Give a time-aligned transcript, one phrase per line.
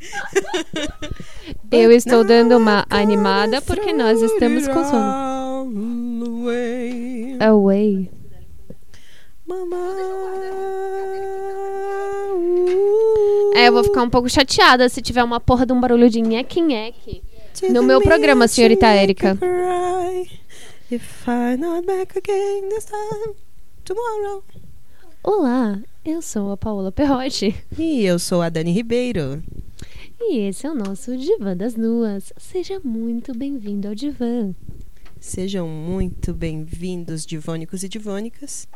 [1.70, 5.70] Eu estou dando uma animada porque nós estamos com sono.
[7.40, 8.10] Away.
[13.54, 16.20] É, eu vou ficar um pouco chateada se tiver uma porra de um barulho de
[16.20, 17.22] nheque-nheque
[17.68, 19.36] no meu programa, senhorita Érica.
[25.22, 27.54] Olá, eu sou a Paola Perrotti.
[27.78, 29.42] E eu sou a Dani Ribeiro.
[30.22, 32.30] E esse é o nosso Divã das Nuas.
[32.36, 34.54] Seja muito bem-vindo ao Divã.
[35.18, 38.68] Sejam muito bem-vindos, divônicos e divônicas.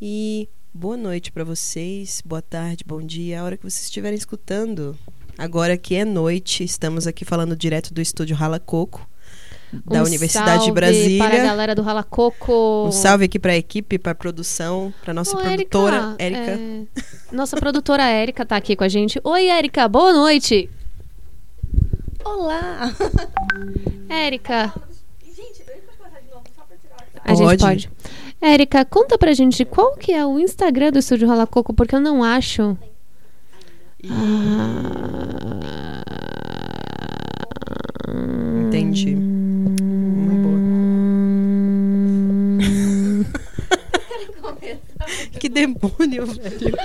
[0.00, 4.96] E boa noite para vocês, boa tarde, bom dia, a hora que vocês estiverem escutando.
[5.36, 9.09] Agora que é noite, estamos aqui falando direto do estúdio Rala Coco,
[9.72, 11.24] da Um Universidade de salve Brasília.
[11.24, 12.86] Para a galera do Rala Coco.
[12.86, 16.40] Um salve aqui para a equipe, para a produção, para nossa Ô, produtora, Érica.
[16.50, 16.82] é,
[17.32, 19.20] nossa produtora Érica tá aqui com a gente.
[19.22, 20.68] Oi, Érica, boa noite.
[22.24, 22.92] Olá!
[24.08, 24.72] Érica.
[27.24, 27.62] A gente Pode.
[27.62, 27.90] pode.
[28.40, 32.00] Érica, conta pra gente qual que é o Instagram do Estúdio Rala Coco, porque eu
[32.00, 32.76] não acho.
[34.08, 35.99] Ah,
[38.66, 39.14] Entendi.
[39.14, 40.58] Uma boa.
[45.40, 46.60] Que demônio, velho.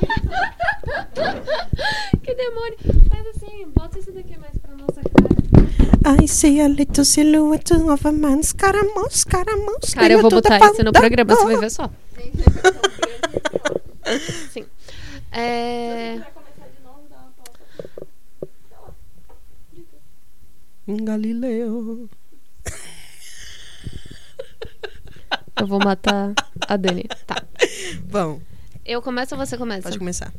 [2.24, 2.78] que demônio.
[3.10, 6.24] Faz assim, bota isso daqui mais pra nossa cara.
[6.24, 8.42] I see a little silhouette of a man.
[8.42, 9.94] Scaramouche, scaramouche.
[9.94, 11.90] Cara, eu vou botar isso no programa, você vai ver só.
[14.52, 14.66] Sim.
[15.38, 16.18] É...
[20.88, 22.10] Galileu.
[25.60, 26.34] Eu vou matar
[26.68, 27.06] a Dani.
[27.26, 27.44] Tá.
[28.04, 28.42] Bom,
[28.86, 29.84] Eu começo ou você começa?
[29.84, 30.34] pode começar.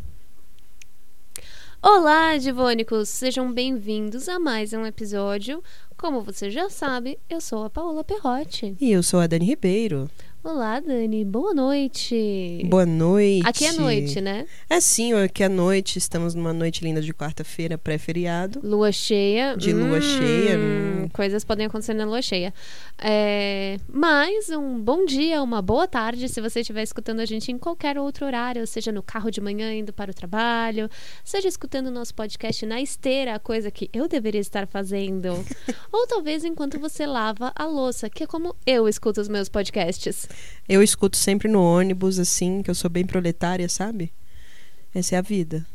[1.82, 3.08] Olá, divônicos!
[3.08, 5.62] Sejam bem-vindos a mais um episódio.
[5.96, 8.76] Como você já sabe, eu sou a Paola Perrotti.
[8.80, 10.10] E eu sou a Dani Ribeiro.
[10.44, 11.24] Olá, Dani.
[11.24, 12.62] Boa noite.
[12.66, 13.42] Boa noite.
[13.44, 14.46] Aqui é noite, né?
[14.70, 15.98] É sim, aqui é noite.
[15.98, 18.60] Estamos numa noite linda de quarta-feira, pré-feriado.
[18.62, 19.56] Lua cheia.
[19.56, 21.08] De lua Hum, cheia, hum.
[21.12, 22.54] Coisas podem acontecer na lua cheia.
[22.96, 27.58] É, mas um bom dia, uma boa tarde, se você estiver escutando a gente em
[27.58, 30.88] qualquer outro horário, seja no carro de manhã indo para o trabalho,
[31.24, 35.44] seja escutando o nosso podcast na esteira, coisa que eu deveria estar fazendo.
[35.96, 40.28] Ou talvez enquanto você lava a louça, que é como eu escuto os meus podcasts.
[40.68, 44.12] Eu escuto sempre no ônibus, assim, que eu sou bem proletária, sabe?
[44.94, 45.66] Essa é a vida.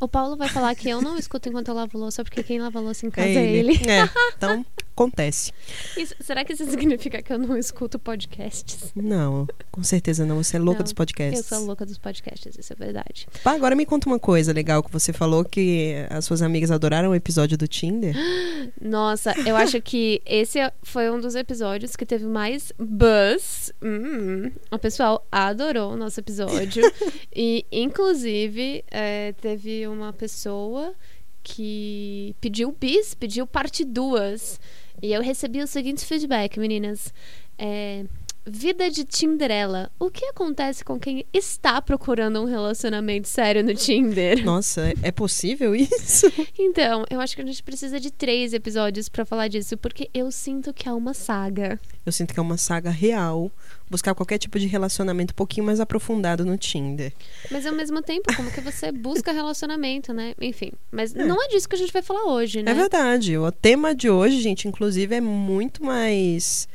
[0.00, 2.80] O Paulo vai falar que eu não escuto enquanto eu lavo louça, porque quem lava
[2.80, 3.74] louça em casa é é ele.
[3.88, 5.52] É, então acontece.
[5.96, 8.92] Isso- será que isso significa que eu não escuto podcasts?
[8.94, 10.42] Não, com certeza não.
[10.42, 11.50] Você é louca Não, dos podcasts.
[11.50, 13.26] Eu sou louca dos podcasts, isso é verdade.
[13.42, 17.10] Pá, agora me conta uma coisa legal que você falou que as suas amigas adoraram
[17.10, 18.14] o episódio do Tinder.
[18.80, 23.72] Nossa, eu acho que esse foi um dos episódios que teve mais buzz.
[23.82, 26.82] Hum, o pessoal adorou o nosso episódio.
[27.34, 30.94] e, inclusive, é, teve uma pessoa
[31.42, 34.58] que pediu bis, pediu parte duas.
[35.04, 37.12] E eu recebi o seguinte feedback, meninas.
[37.58, 38.06] É,
[38.46, 39.90] vida de Tinderela.
[39.98, 44.44] O que acontece com quem está procurando um relacionamento sério no Tinder?
[44.44, 46.32] Nossa, é possível isso?
[46.56, 50.30] Então, eu acho que a gente precisa de três episódios pra falar disso, porque eu
[50.30, 51.78] sinto que é uma saga.
[52.06, 53.50] Eu sinto que é uma saga real.
[53.90, 57.12] Buscar qualquer tipo de relacionamento um pouquinho mais aprofundado no Tinder.
[57.50, 60.34] Mas ao mesmo tempo, como que você busca relacionamento, né?
[60.40, 62.70] Enfim, mas não é disso que a gente vai falar hoje, né?
[62.70, 63.36] É verdade.
[63.36, 66.68] O tema de hoje, gente, inclusive, é muito mais.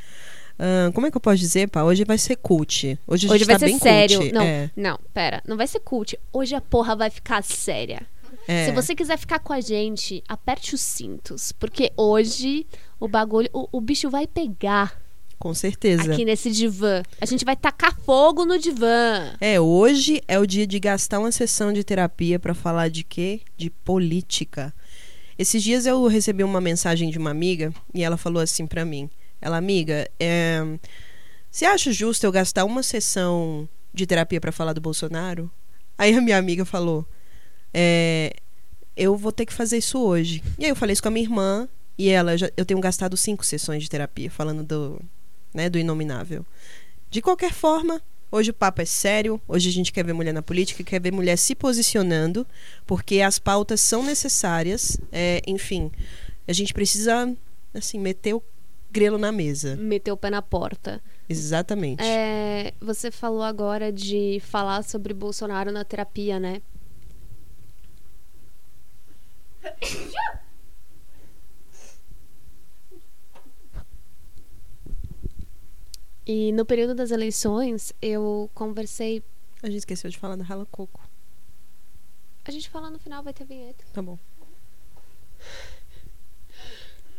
[0.94, 1.84] Como é que eu posso dizer, pá?
[1.84, 3.00] Hoje vai ser cult.
[3.08, 4.20] Hoje, a Hoje gente vai tá ser bem sério.
[4.20, 4.32] cult.
[4.34, 5.42] Não, É, não, pera.
[5.48, 6.18] Não vai ser cult.
[6.34, 8.02] Hoje a porra vai ficar séria.
[8.48, 8.66] é.
[8.66, 11.52] Se você quiser ficar com a gente, aperte os cintos.
[11.52, 12.66] Porque hoje
[13.00, 15.00] o bagulho, o, o bicho vai pegar
[15.40, 16.12] Com certeza.
[16.14, 17.02] aqui nesse divã.
[17.22, 19.34] A gente vai tacar fogo no divã.
[19.40, 23.42] É, hoje é o dia de gastar uma sessão de terapia pra falar de quê?
[23.58, 24.74] De política.
[25.38, 29.10] Esses dias eu recebi uma mensagem de uma amiga e ela falou assim pra mim:
[29.42, 30.62] Ela, amiga, é,
[31.50, 35.50] você acha justo eu gastar uma sessão de terapia pra falar do Bolsonaro?
[35.98, 37.06] Aí a minha amiga falou:
[37.74, 38.34] é,
[38.96, 40.44] Eu vou ter que fazer isso hoje.
[40.58, 43.46] E aí eu falei isso com a minha irmã e ela, eu tenho gastado cinco
[43.46, 45.02] sessões de terapia falando do,
[45.54, 46.46] né, do inominável.
[47.10, 48.02] De qualquer forma,
[48.32, 49.42] hoje o papo é sério.
[49.48, 52.46] Hoje a gente quer ver mulher na política, quer ver mulher se posicionando,
[52.86, 54.98] porque as pautas são necessárias.
[55.12, 55.92] É, enfim,
[56.48, 57.36] a gente precisa
[57.74, 58.44] assim meter o
[58.92, 59.76] grelo na mesa.
[59.76, 61.02] Meter o pé na porta.
[61.28, 62.04] Exatamente.
[62.04, 66.62] É, você falou agora de falar sobre Bolsonaro na terapia, né?
[76.26, 79.24] E no período das eleições, eu conversei.
[79.64, 81.02] A gente esqueceu de falar da Rala Coco.
[82.46, 83.84] A gente fala no final, vai ter vinheta.
[83.94, 84.18] Tá bom.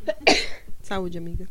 [0.83, 1.49] Saúde, amiga.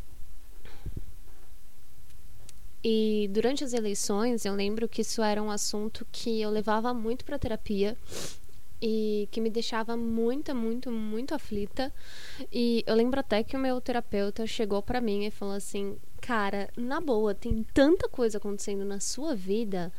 [2.84, 7.26] E durante as eleições, eu lembro que isso era um assunto que eu levava muito
[7.26, 7.98] para terapia
[8.82, 11.94] e que me deixava muito, muito, muito aflita.
[12.52, 16.70] E eu lembro até que o meu terapeuta chegou para mim e falou assim: "Cara,
[16.78, 19.92] na boa, tem tanta coisa acontecendo na sua vida,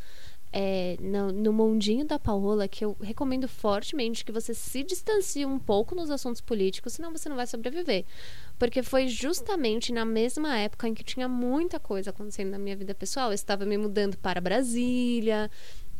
[0.53, 5.59] é, no, no mundinho da Paola que eu recomendo fortemente que você se distancie um
[5.59, 8.05] pouco nos assuntos políticos, senão você não vai sobreviver.
[8.61, 12.95] Porque foi justamente na mesma época em que tinha muita coisa acontecendo na minha vida
[12.95, 13.31] pessoal.
[13.31, 15.51] Eu estava me mudando para Brasília.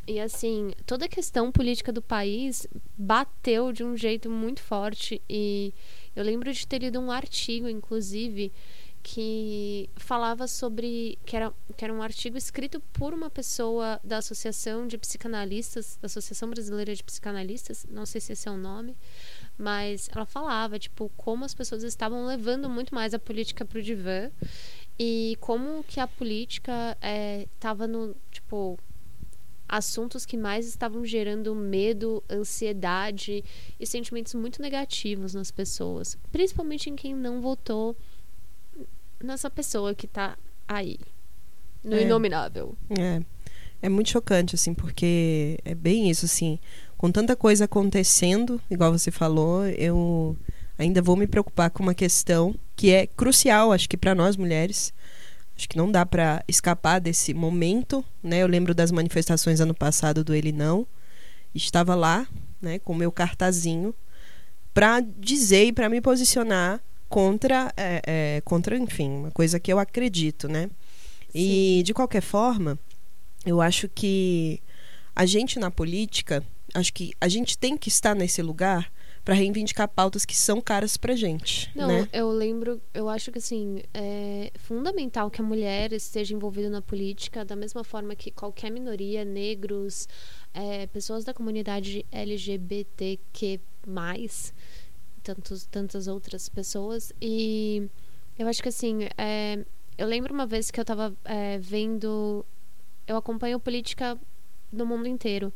[0.07, 2.67] E assim, toda a questão política do país
[2.99, 5.23] bateu de um jeito muito forte.
[5.27, 5.73] E
[6.15, 8.53] eu lembro de ter lido um artigo, inclusive,
[9.03, 14.87] que falava sobre que era, que era um artigo escrito por uma pessoa da Associação
[14.87, 18.95] de Psicanalistas, da Associação Brasileira de Psicanalistas, não sei se esse é o nome,
[19.61, 23.83] mas ela falava tipo como as pessoas estavam levando muito mais a política para o
[23.83, 24.31] divã
[24.99, 26.97] e como que a política
[27.55, 28.79] estava é, no tipo
[29.69, 33.45] assuntos que mais estavam gerando medo, ansiedade
[33.79, 37.97] e sentimentos muito negativos nas pessoas, principalmente em quem não votou
[39.23, 40.37] nessa pessoa que tá
[40.67, 40.99] aí,
[41.85, 42.03] no é.
[42.03, 42.77] inominável.
[42.99, 43.23] É.
[43.83, 46.59] É muito chocante, assim, porque é bem isso, assim.
[47.01, 50.37] Com tanta coisa acontecendo, igual você falou, eu
[50.77, 54.93] ainda vou me preocupar com uma questão que é crucial, acho que para nós mulheres.
[55.57, 58.41] Acho que não dá para escapar desse momento, né?
[58.41, 60.87] Eu lembro das manifestações ano passado do Ele Não.
[61.55, 62.27] Estava lá,
[62.61, 63.95] né, com o meu cartazinho
[64.75, 69.79] para dizer e para me posicionar contra, é, é, contra, enfim, uma coisa que eu
[69.79, 70.69] acredito, né?
[71.33, 71.79] Sim.
[71.79, 72.79] E, de qualquer forma,
[73.47, 74.61] eu acho que
[75.17, 76.45] a gente na política,
[76.75, 78.91] acho que a gente tem que estar nesse lugar
[79.25, 81.71] para reivindicar pautas que são caras pra gente.
[81.75, 82.09] Não, né?
[82.13, 87.45] eu lembro, eu acho que assim, é fundamental que a mulher esteja envolvida na política
[87.45, 90.09] da mesma forma que qualquer minoria, negros,
[90.55, 93.61] é, pessoas da comunidade LGBTQ
[95.23, 97.13] tantos, tantas outras pessoas.
[97.21, 97.89] E
[98.39, 99.65] eu acho que assim, é,
[99.99, 102.45] eu lembro uma vez que eu estava é, vendo.
[103.07, 104.19] Eu acompanho política
[104.73, 105.53] no mundo inteiro.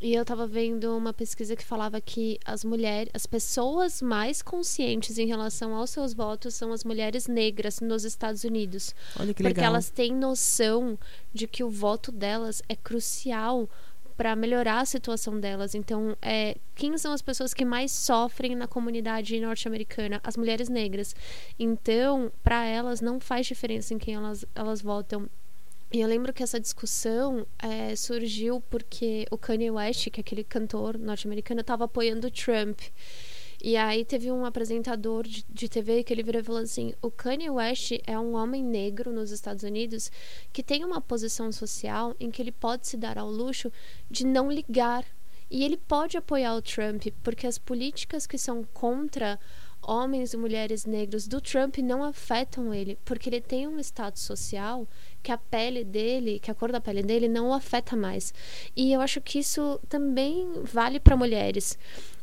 [0.00, 5.16] E eu estava vendo uma pesquisa que falava que as mulheres, as pessoas mais conscientes
[5.18, 8.94] em relação aos seus votos são as mulheres negras nos Estados Unidos.
[9.18, 9.72] Olha que porque legal.
[9.72, 10.98] elas têm noção
[11.32, 13.68] de que o voto delas é crucial
[14.16, 15.74] para melhorar a situação delas.
[15.74, 20.20] Então, é, quem são as pessoas que mais sofrem na comunidade norte-americana?
[20.24, 21.14] As mulheres negras.
[21.58, 25.28] Então, para elas não faz diferença em quem elas, elas votam.
[25.92, 30.42] E eu lembro que essa discussão é, surgiu porque o Kanye West, que é aquele
[30.42, 32.80] cantor norte-americano, estava apoiando o Trump.
[33.62, 37.10] E aí teve um apresentador de, de TV que ele virou e falou assim: o
[37.10, 40.10] Kanye West é um homem negro nos Estados Unidos
[40.52, 43.72] que tem uma posição social em que ele pode se dar ao luxo
[44.10, 45.04] de não ligar.
[45.48, 49.38] E ele pode apoiar o Trump, porque as políticas que são contra
[49.86, 54.86] homens e mulheres negros do Trump não afetam ele, porque ele tem um status social
[55.22, 58.34] que a pele dele, que a cor da pele dele não o afeta mais.
[58.74, 61.78] E eu acho que isso também vale para mulheres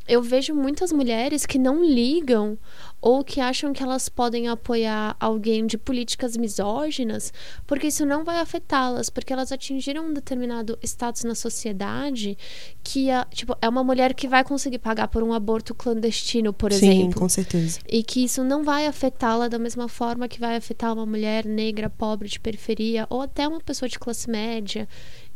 [0.06, 2.58] eu vejo muitas mulheres que não ligam
[3.00, 7.32] ou que acham que elas podem apoiar alguém de políticas misóginas,
[7.66, 12.36] porque isso não vai afetá-las, porque elas atingiram um determinado status na sociedade
[12.82, 16.72] que a, tipo, é uma mulher que vai conseguir pagar por um aborto clandestino, por
[16.72, 17.12] Sim, exemplo.
[17.12, 17.80] Sim, com certeza.
[17.86, 21.90] E que isso não vai afetá-la da mesma forma que vai afetar uma mulher negra,
[21.90, 24.88] pobre, de periferia, ou até uma pessoa de classe média.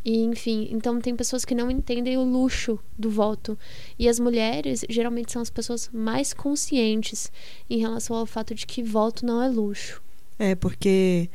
[0.08, 3.58] E, enfim, então tem pessoas que não entendem o luxo do voto.
[3.98, 7.30] E as mulheres geralmente são as pessoas mais conscientes
[7.68, 10.00] em relação ao fato de que voto não é luxo.
[10.38, 11.28] É, porque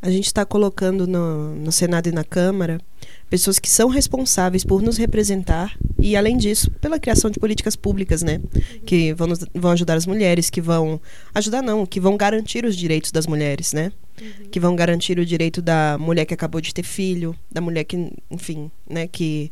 [0.00, 2.80] a gente está colocando no, no Senado e na Câmara
[3.28, 8.22] pessoas que são responsáveis por nos representar e, além disso, pela criação de políticas públicas,
[8.22, 8.40] né?
[8.84, 11.00] Que vão, nos, vão ajudar as mulheres, que vão.
[11.34, 13.90] Ajudar não, que vão garantir os direitos das mulheres, né?
[14.20, 14.48] Uhum.
[14.50, 18.12] Que vão garantir o direito da mulher que acabou de ter filho, da mulher que,
[18.30, 19.50] enfim, né, que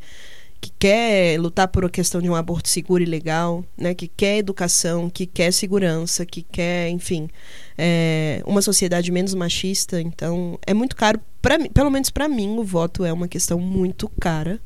[0.65, 4.39] que quer lutar por a questão de um aborto seguro e legal, né, que quer
[4.39, 7.29] educação, que quer segurança, que quer, enfim,
[7.77, 10.01] é, uma sociedade menos machista.
[10.01, 14.09] Então, é muito caro, pra, pelo menos para mim, o voto é uma questão muito
[14.21, 14.61] cara.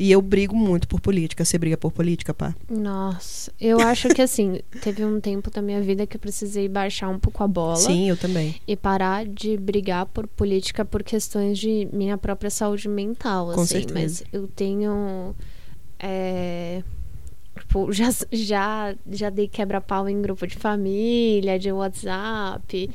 [0.00, 1.44] E eu brigo muito por política.
[1.44, 2.54] Você briga por política, pá?
[2.70, 7.08] Nossa, eu acho que assim, teve um tempo da minha vida que eu precisei baixar
[7.08, 7.74] um pouco a bola.
[7.74, 8.54] Sim, eu também.
[8.64, 13.66] E parar de brigar por política por questões de minha própria saúde mental, Com assim.
[13.66, 13.94] certeza.
[14.00, 15.34] Mas eu tenho.
[15.98, 16.84] é,
[17.58, 22.90] tipo, já, já, já dei quebra-pau em grupo de família, de WhatsApp.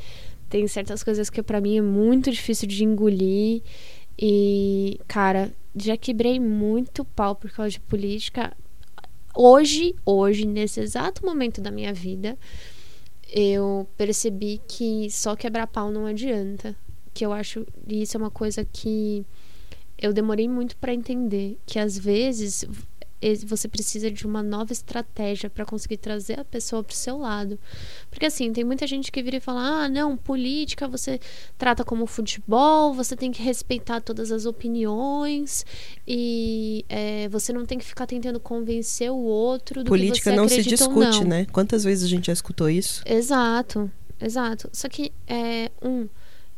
[0.50, 3.62] Tem certas coisas que pra mim é muito difícil de engolir.
[4.18, 8.56] E, cara, já quebrei muito pau por causa de política.
[9.36, 12.38] Hoje, hoje, nesse exato momento da minha vida,
[13.32, 16.76] eu percebi que só quebrar pau não adianta.
[17.14, 19.26] Que eu acho isso é uma coisa que
[19.98, 22.66] eu demorei muito pra entender, que às vezes
[23.46, 27.60] você precisa de uma nova estratégia pra conseguir trazer a pessoa pro seu lado.
[28.10, 31.20] Porque assim, tem muita gente que vira e fala: "Ah, não, política você
[31.58, 35.66] trata como futebol, você tem que respeitar todas as opiniões
[36.08, 40.36] e é, você não tem que ficar tentando convencer o outro do política que você
[40.36, 41.28] não se discute, não.
[41.28, 41.46] né?
[41.52, 43.04] Quantas vezes a gente já escutou isso?
[43.06, 43.90] Exato,
[44.20, 44.70] exato.
[44.74, 46.08] Só que, é, um,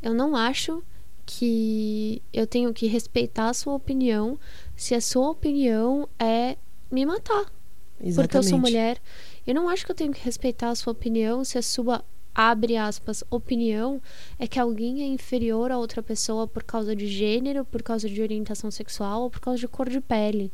[0.01, 0.83] eu não acho
[1.25, 4.37] que eu tenho que respeitar a sua opinião
[4.75, 6.57] se a sua opinião é
[6.91, 7.45] me matar.
[7.99, 8.15] Exatamente.
[8.15, 9.01] Porque eu sou mulher.
[9.45, 12.03] Eu não acho que eu tenho que respeitar a sua opinião se a sua,
[12.33, 14.01] abre aspas, opinião
[14.37, 18.21] é que alguém é inferior a outra pessoa por causa de gênero, por causa de
[18.21, 20.51] orientação sexual ou por causa de cor de pele.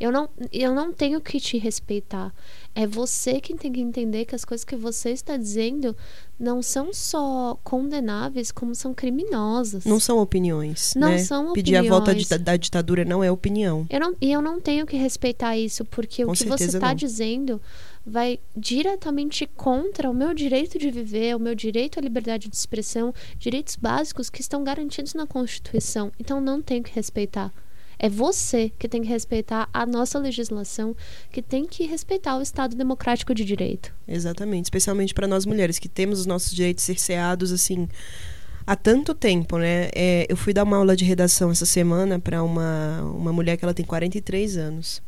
[0.00, 2.32] Eu não, eu não tenho que te respeitar.
[2.74, 5.94] É você quem tem que entender que as coisas que você está dizendo
[6.38, 9.84] não são só condenáveis, como são criminosas.
[9.84, 11.18] Não são opiniões, Não né?
[11.18, 12.28] são Pedir a volta opiniões.
[12.28, 13.86] de- da ditadura não é opinião.
[13.90, 16.94] Eu não, e eu não tenho que respeitar isso, porque Com o que você está
[16.94, 17.60] dizendo
[18.06, 23.12] vai diretamente contra o meu direito de viver, o meu direito à liberdade de expressão,
[23.38, 26.10] direitos básicos que estão garantidos na Constituição.
[26.18, 27.52] Então não tenho que respeitar.
[28.02, 30.96] É você que tem que respeitar a nossa legislação,
[31.30, 33.94] que tem que respeitar o Estado democrático de direito.
[34.08, 37.86] Exatamente, especialmente para nós mulheres que temos os nossos direitos cerceados assim
[38.66, 39.90] há tanto tempo, né?
[39.94, 43.66] É, eu fui dar uma aula de redação essa semana para uma uma mulher que
[43.66, 45.02] ela tem 43 anos.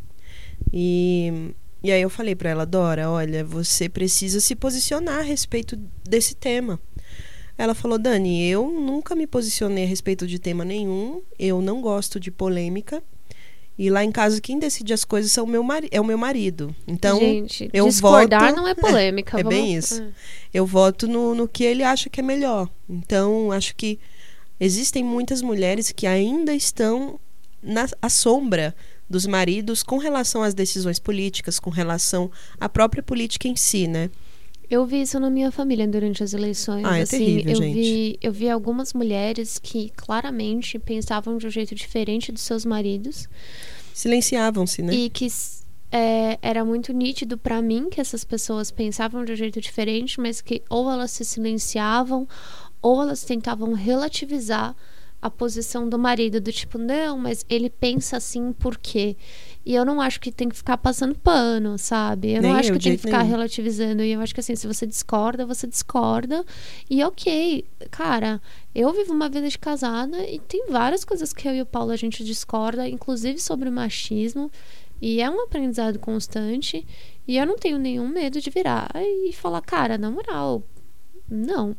[0.71, 5.77] E e aí eu falei para ela, Dora, olha, você precisa se posicionar a respeito
[6.05, 6.79] desse tema.
[7.62, 12.19] Ela falou, Dani, eu nunca me posicionei a respeito de tema nenhum, eu não gosto
[12.19, 13.00] de polêmica.
[13.78, 16.75] E lá em casa quem decide as coisas são o meu é o meu marido.
[16.88, 19.38] Então, Gente, eu discordar voto- não é polêmica.
[19.38, 20.02] É vamos- bem isso.
[20.02, 20.09] É.
[20.52, 22.69] eu voto no, no que ele acha que é melhor.
[22.90, 23.97] Então, acho que
[24.59, 27.21] existem muitas mulheres que ainda estão
[27.62, 28.75] na à sombra
[29.09, 32.28] dos maridos com relação às decisões políticas, com relação
[32.59, 34.11] à própria política em si, né?
[34.73, 36.83] Eu vi isso na minha família durante as eleições.
[36.87, 37.75] Ah, é assim, terrível, eu gente.
[37.75, 43.29] vi, eu vi algumas mulheres que claramente pensavam de um jeito diferente dos seus maridos
[43.93, 44.95] Silenciavam-se, né?
[44.95, 45.29] e que
[45.91, 50.41] é, era muito nítido pra mim que essas pessoas pensavam de um jeito diferente, mas
[50.41, 52.26] que ou elas se silenciavam
[52.81, 54.75] ou elas tentavam relativizar
[55.23, 59.17] a posição do marido do tipo, não, mas ele pensa assim por quê?
[59.64, 62.33] E eu não acho que tem que ficar passando pano, sabe?
[62.33, 63.31] Eu não Nem acho eu, que tem que ficar nenhum.
[63.31, 64.02] relativizando.
[64.02, 66.45] E eu acho que assim, se você discorda, você discorda.
[66.91, 68.43] E ok, cara,
[68.75, 71.93] eu vivo uma vida de casada e tem várias coisas que eu e o Paulo
[71.93, 74.50] a gente discorda, inclusive sobre o machismo.
[75.00, 76.85] E é um aprendizado constante.
[77.29, 80.64] E eu não tenho nenhum medo de virar e falar, cara, na moral,
[81.33, 81.75] não.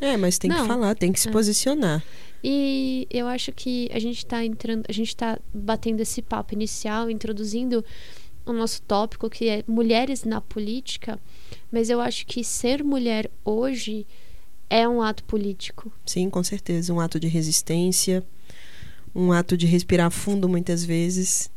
[0.00, 0.62] É, mas tem Não.
[0.62, 1.32] que falar, tem que se É.
[1.32, 2.02] posicionar.
[2.42, 7.10] E eu acho que a gente tá entrando, a gente tá batendo esse papo inicial,
[7.10, 7.84] introduzindo
[8.46, 11.18] o nosso tópico que é mulheres na política,
[11.70, 14.06] mas eu acho que ser mulher hoje
[14.70, 15.92] é um ato político.
[16.06, 16.92] Sim, com certeza.
[16.94, 18.24] Um ato de resistência,
[19.14, 21.50] um ato de respirar fundo muitas vezes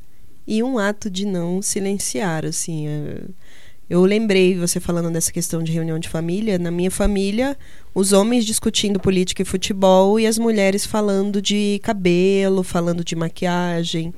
[0.47, 2.88] e um ato de não silenciar, assim.
[2.88, 3.21] é.
[3.91, 6.57] Eu lembrei você falando dessa questão de reunião de família.
[6.57, 7.57] Na minha família,
[7.93, 14.13] os homens discutindo política e futebol e as mulheres falando de cabelo, falando de maquiagem,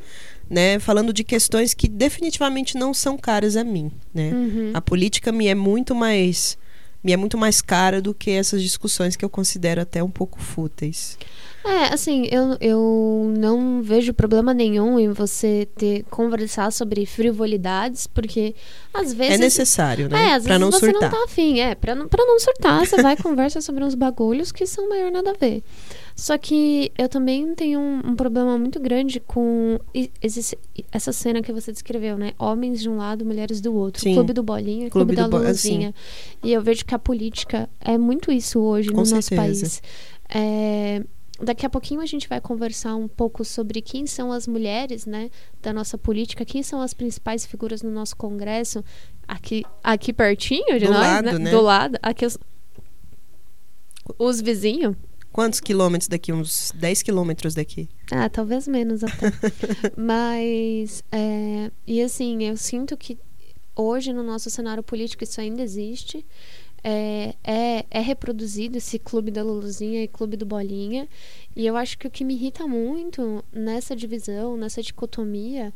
[0.47, 0.77] né?
[0.77, 4.29] Falando de questões que definitivamente não são caras a mim, né?
[4.31, 4.71] Uhum.
[4.75, 6.55] A política me é muito mais
[7.03, 10.39] me é muito mais cara do que essas discussões que eu considero até um pouco
[10.39, 11.17] fúteis.
[11.65, 18.53] É, assim, eu, eu não vejo problema nenhum em você ter conversar sobre frivolidades, porque
[18.93, 20.29] às vezes É necessário, né?
[20.29, 21.09] É, às pra vezes não você surtar.
[21.11, 23.95] não tá afim, é, pra não, pra não surtar, você vai e conversa sobre uns
[23.95, 25.63] bagulhos que são maior nada a ver.
[26.15, 30.57] Só que eu também tenho um, um problema muito grande com e- existe
[30.91, 32.33] essa cena que você descreveu, né?
[32.37, 34.01] Homens de um lado, mulheres do outro.
[34.01, 34.13] Sim.
[34.13, 35.93] Clube do Bolinha e Clube Clube, da do Bo- Luluzinha.
[36.43, 39.37] E eu vejo que a política é muito isso hoje Com no nosso certeza.
[39.65, 39.81] país.
[40.29, 41.01] É,
[41.43, 45.29] daqui a pouquinho a gente vai conversar um pouco sobre quem são as mulheres, né,
[45.61, 48.83] da nossa política, quem são as principais figuras no nosso congresso,
[49.27, 51.39] aqui, aqui pertinho de Do nós, lado, né?
[51.39, 51.51] né?
[51.51, 52.37] Do lado, aqui os,
[54.17, 54.95] os vizinhos.
[55.31, 56.31] Quantos quilômetros daqui?
[56.31, 57.89] Uns 10 quilômetros daqui.
[58.11, 59.31] Ah, talvez menos até.
[59.97, 63.17] Mas, é, e assim, eu sinto que
[63.75, 66.23] hoje no nosso cenário político isso ainda existe.
[66.83, 71.07] É, é, é reproduzido esse clube da Luluzinha e clube do Bolinha.
[71.55, 75.73] E eu acho que o que me irrita muito nessa divisão, nessa dicotomia,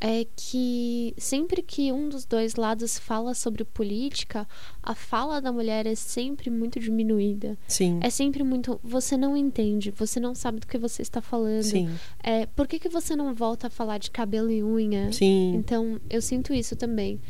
[0.00, 4.46] é que sempre que um dos dois lados fala sobre política,
[4.82, 7.58] a fala da mulher é sempre muito diminuída.
[7.66, 7.98] Sim.
[8.02, 8.78] É sempre muito.
[8.84, 11.62] Você não entende, você não sabe do que você está falando.
[11.62, 11.90] Sim.
[12.22, 15.10] É, por que, que você não volta a falar de cabelo e unha?
[15.12, 15.54] Sim.
[15.54, 17.20] Então, eu sinto isso também.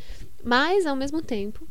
[0.44, 1.66] Mas, ao mesmo tempo,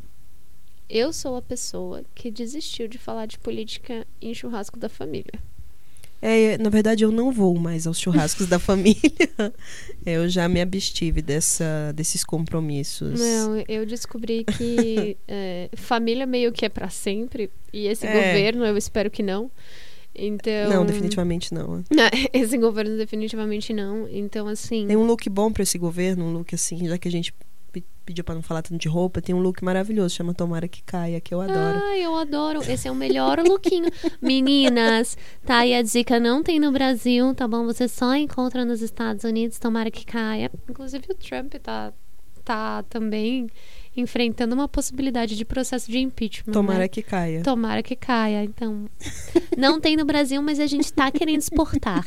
[0.89, 5.33] eu sou a pessoa que desistiu de falar de política em churrasco da família.
[6.21, 8.97] É, na verdade, eu não vou mais aos churrascos da família.
[10.05, 13.19] Eu já me abstive dessa, desses compromissos.
[13.19, 17.51] Não, eu descobri que é, família meio que é pra sempre.
[17.71, 18.11] E esse É.
[18.11, 19.51] governo, eu espero que não.
[20.15, 20.69] Então.
[20.69, 21.83] Não, definitivamente não.
[21.91, 24.07] Não, esse governo definitivamente não.
[24.09, 24.87] Então, assim.
[24.87, 27.33] Tem um look bom pra esse governo, um look assim, já que a gente
[28.05, 31.19] pediu pra não falar tanto de roupa, tem um look maravilhoso, chama Tomara que Caia,
[31.19, 31.79] que eu adoro.
[31.83, 32.61] Ai, eu adoro.
[32.69, 33.89] Esse é o melhor lookinho.
[34.21, 36.19] Meninas, tá aí a dica.
[36.19, 37.65] Não tem no Brasil, tá bom?
[37.65, 39.57] Você só encontra nos Estados Unidos.
[39.57, 40.51] Tomara que caia.
[40.69, 41.91] Inclusive, o Trump tá,
[42.43, 43.47] tá também
[43.97, 46.53] enfrentando uma possibilidade de processo de impeachment.
[46.53, 46.87] Tomara né?
[46.87, 47.41] que caia.
[47.41, 48.43] Tomara que caia.
[48.43, 48.89] Então,
[49.57, 52.05] não tem no Brasil, mas a gente tá querendo exportar.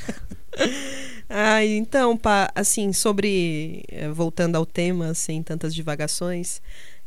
[1.28, 3.84] Ah, então, pá, assim, sobre.
[3.88, 6.60] eh, Voltando ao tema, sem tantas divagações.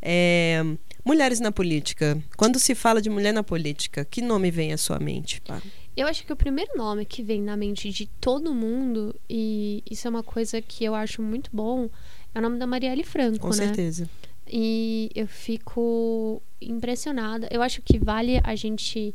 [0.04, 0.62] é,
[1.06, 2.18] mulheres na política.
[2.38, 5.62] Quando se fala de mulher na política, que nome vem à sua mente, pá?
[5.96, 10.08] Eu acho que o primeiro nome que vem na mente de todo mundo, e isso
[10.08, 11.88] é uma coisa que eu acho muito bom,
[12.34, 13.56] é o nome da Marielle Franco, Com né?
[13.68, 14.10] certeza.
[14.48, 17.48] E eu fico impressionada.
[17.52, 19.14] Eu acho que vale a gente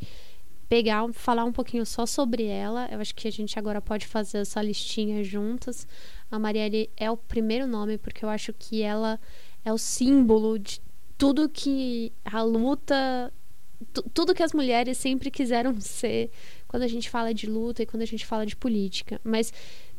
[0.69, 2.89] pegar, falar um pouquinho só sobre ela.
[2.91, 5.87] Eu acho que a gente agora pode fazer essa listinha juntas.
[6.31, 9.19] A Marielle é o primeiro nome, porque eu acho que ela
[9.65, 10.81] é o símbolo de
[11.17, 13.33] tudo que a luta.
[13.93, 16.31] tu- Tudo que as mulheres sempre quiseram ser
[16.67, 19.21] quando a gente fala de luta e quando a gente fala de política.
[19.23, 19.53] Mas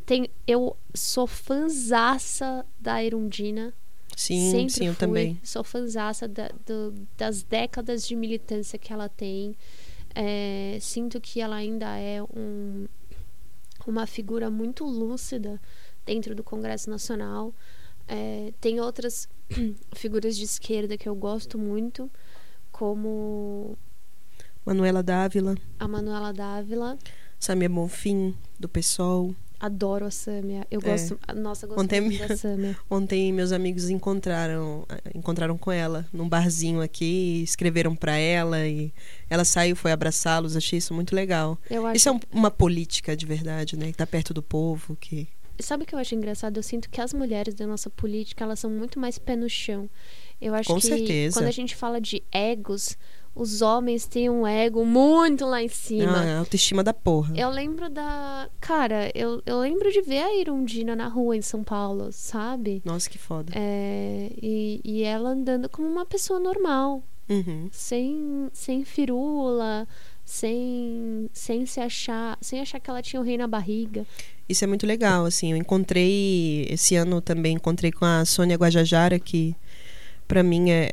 [0.06, 3.74] tem, eu sou fanzaça da Erundina.
[4.16, 5.00] Sim, Sempre sim, eu fui.
[5.00, 5.40] também.
[5.44, 9.56] Sou fanzaça da, do- das décadas de militância que ela tem.
[10.20, 12.88] É, sinto que ela ainda é um,
[13.86, 15.62] uma figura muito lúcida
[16.04, 17.54] dentro do Congresso Nacional.
[18.08, 19.30] É, tem outras
[19.94, 22.10] figuras de esquerda que eu gosto muito,
[22.72, 23.78] como
[24.66, 26.98] Manuela Dávila, a Manuela Dávila.
[27.40, 29.36] Samia Bonfim, do PSOL.
[29.60, 30.68] Adoro a Sâmia.
[30.70, 30.84] Eu É.
[30.92, 31.20] gosto.
[31.36, 32.78] Nossa, eu gosto Ontem minha- da Sâmia.
[32.90, 38.94] Ontem meus amigos encontraram encontraram com ela num barzinho aqui, escreveram pra ela e
[39.30, 41.58] ela saiu, foi abraçá-los, achei isso muito legal.
[41.70, 43.88] Acho Isso é um- uma política de verdade, né?
[43.92, 45.28] Que tá perto do povo, que
[45.60, 46.58] Sabe o que eu acho engraçado?
[46.58, 49.90] Eu sinto que as mulheres da nossa política, elas são muito mais pé no chão.
[50.40, 51.40] Eu acho Com que certeza.
[51.40, 52.96] quando a gente fala de egos,
[53.38, 56.22] os homens têm um ego muito lá em cima.
[56.22, 57.34] ah, é autoestima da porra.
[57.38, 58.50] Eu lembro da.
[58.60, 62.82] Cara, eu, eu lembro de ver a Irundina na rua em São Paulo, sabe?
[62.84, 63.52] Nossa, que foda.
[63.56, 67.68] É, e, e ela andando como uma pessoa normal, Uhum.
[67.72, 69.88] sem, sem firula,
[70.26, 72.38] sem, sem se achar.
[72.42, 74.06] Sem achar que ela tinha o rei na barriga.
[74.48, 75.52] Isso é muito legal, assim.
[75.52, 79.56] Eu encontrei esse ano também encontrei com a Sônia Guajajara que
[80.28, 80.90] pra mim é,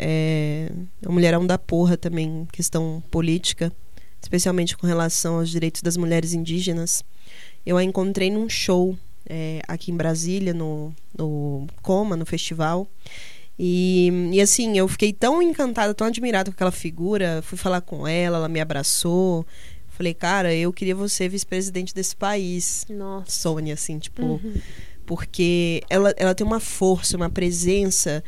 [1.03, 3.73] é um mulherão da porra também, questão política,
[4.23, 7.05] especialmente com relação aos direitos das mulheres indígenas.
[7.67, 8.97] Eu a encontrei num show
[9.29, 12.87] é, aqui em Brasília, no, no Coma, no festival.
[13.59, 17.41] E, e assim, eu fiquei tão encantada, tão admirada com aquela figura.
[17.43, 19.47] Fui falar com ela, ela me abraçou.
[19.89, 22.85] Falei, cara, eu queria você vice-presidente desse país.
[22.89, 23.31] Nossa.
[23.31, 24.55] Sônia, assim, tipo, Uhum.
[25.07, 28.23] porque ela, ela tem uma força, uma presença.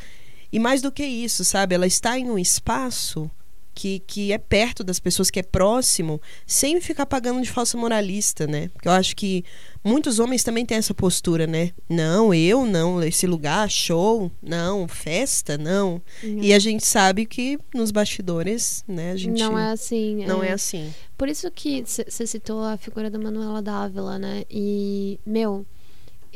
[0.53, 1.75] E mais do que isso, sabe?
[1.75, 3.31] Ela está em um espaço
[3.77, 8.47] que, que é perto das pessoas, que é próximo, sem ficar pagando de falsa moralista,
[8.47, 8.69] né?
[8.69, 9.45] Porque eu acho que
[9.85, 11.73] muitos homens também têm essa postura, né?
[11.87, 16.01] Não, eu não, esse lugar, show, não, festa, não.
[16.23, 20.25] E a gente sabe que nos bastidores, né, a gente Não é assim.
[20.25, 20.93] não é assim.
[21.19, 24.45] Por isso que você citou a figura da Manuela Dávila, né?
[24.51, 25.67] E, meu,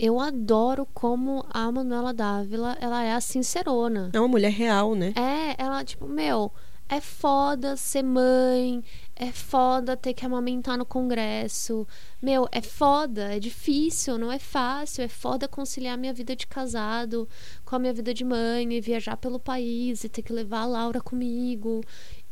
[0.01, 4.11] eu adoro como a Manuela Dávila, ela é a sincerona.
[4.15, 5.13] É uma mulher real, né?
[5.15, 6.51] É, ela, tipo, meu,
[6.89, 8.83] é foda ser mãe,
[9.15, 11.87] é foda ter que amamentar no congresso.
[12.21, 17.29] Meu, é foda, é difícil, não é fácil, é foda conciliar minha vida de casado
[17.63, 20.67] com a minha vida de mãe e viajar pelo país e ter que levar a
[20.67, 21.83] Laura comigo.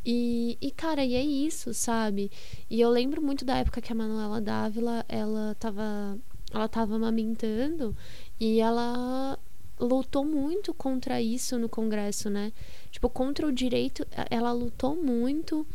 [0.03, 2.31] E, e cara, e é isso, sabe?
[2.69, 6.17] E eu lembro muito da época que a Manuela Dávila, ela tava,
[6.51, 7.95] ela tava amamentando
[8.39, 9.37] e ela
[9.79, 12.51] lutou muito contra isso no Congresso, né?
[12.91, 15.65] Tipo, contra o direito, ela lutou muito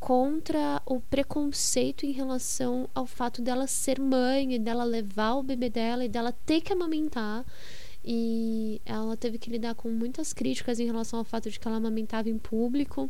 [0.00, 5.70] contra o preconceito em relação ao fato dela ser mãe e dela levar o bebê
[5.70, 7.44] dela e dela ter que amamentar.
[8.04, 11.78] E ela teve que lidar com muitas críticas em relação ao fato de que ela
[11.78, 13.08] amamentava em público.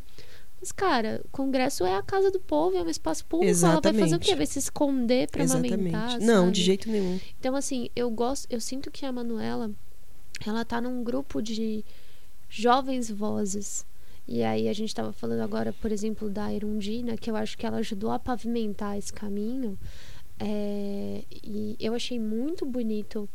[0.64, 3.50] Mas, cara, o Congresso é a casa do povo, é um espaço público.
[3.50, 3.86] Exatamente.
[3.86, 4.34] Ela vai fazer o quê?
[4.34, 6.18] Vai se esconder pra amamentar?
[6.20, 6.52] Não, sabe?
[6.52, 7.20] de jeito nenhum.
[7.38, 9.70] Então, assim, eu gosto, eu sinto que a Manuela,
[10.46, 11.84] ela tá num grupo de
[12.48, 13.84] jovens vozes.
[14.26, 17.66] E aí a gente estava falando agora, por exemplo, da Irundina, que eu acho que
[17.66, 19.78] ela ajudou a pavimentar esse caminho.
[20.40, 23.28] É, e eu achei muito bonito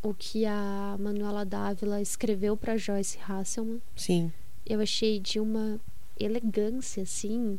[0.00, 3.82] o que a Manuela Dávila escreveu para Joyce Hasselman.
[3.96, 4.32] Sim.
[4.64, 5.80] Eu achei de uma
[6.18, 7.58] elegância, assim.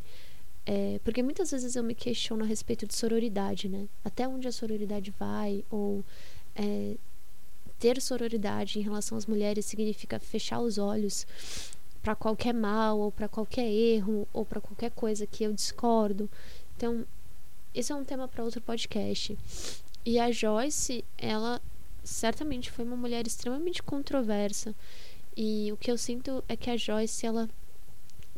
[0.66, 3.88] É, porque muitas vezes eu me questiono a respeito de sororidade, né?
[4.04, 6.04] Até onde a sororidade vai, ou
[6.56, 6.96] é,
[7.80, 11.26] ter sororidade em relação às mulheres significa fechar os olhos
[12.02, 16.30] para qualquer mal ou para qualquer erro ou para qualquer coisa que eu discordo.
[16.76, 17.06] Então,
[17.74, 19.38] esse é um tema para outro podcast.
[20.06, 21.62] E a Joyce, ela
[22.04, 24.74] certamente foi uma mulher extremamente controversa.
[25.36, 27.50] E o que eu sinto é que a Joyce, ela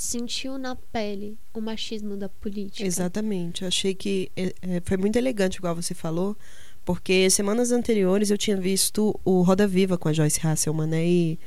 [0.02, 2.86] sentiu na pele o machismo da política.
[2.86, 3.62] Exatamente.
[3.62, 6.36] Eu achei que é, é, foi muito elegante, igual você falou,
[6.84, 11.06] porque semanas anteriores eu tinha visto o Roda Viva com a Joyce Hasselman, né?
[11.06, 11.40] E,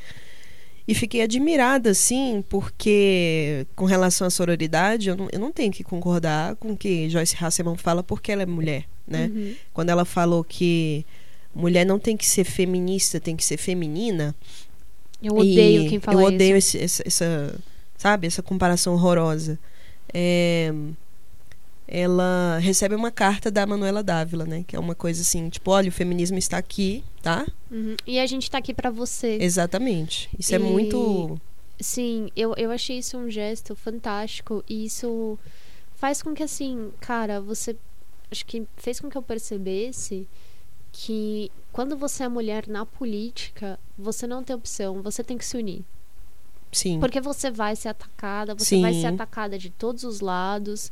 [0.87, 5.83] e fiquei admirada, assim, porque com relação à sororidade, eu não, eu não tenho que
[5.83, 9.31] concordar com o que Joyce Hasselman fala porque ela é mulher, né?
[9.35, 9.55] Uhum.
[9.73, 11.05] Quando ela falou que
[11.55, 14.35] mulher não tem que ser feminista, tem que ser feminina.
[15.23, 16.77] Eu odeio quem fala Eu odeio isso.
[16.77, 17.59] esse- essa,
[18.05, 19.59] sabe, essa comparação horrorosa.
[20.12, 20.71] É,
[21.88, 24.62] ela recebe uma carta da Manuela Dávila, né?
[24.67, 27.47] Que é uma coisa assim, tipo, olha, o feminismo está aqui, tá?
[27.71, 27.97] Uhum.
[28.07, 29.38] E a gente tá aqui para você.
[29.40, 30.29] Exatamente.
[30.38, 31.40] Isso é E- muito.
[31.81, 35.38] Sim, eu, eu achei isso um gesto fantástico e isso
[35.97, 37.75] faz com que, assim, cara, você.
[38.31, 40.29] Acho que fez com que eu percebesse
[40.93, 45.57] que quando você é mulher na política, você não tem opção, você tem que se
[45.57, 45.83] unir.
[46.75, 47.01] Sim.
[47.01, 48.83] Porque você vai ser atacada, você Sim.
[48.83, 50.91] vai ser atacada de todos os lados.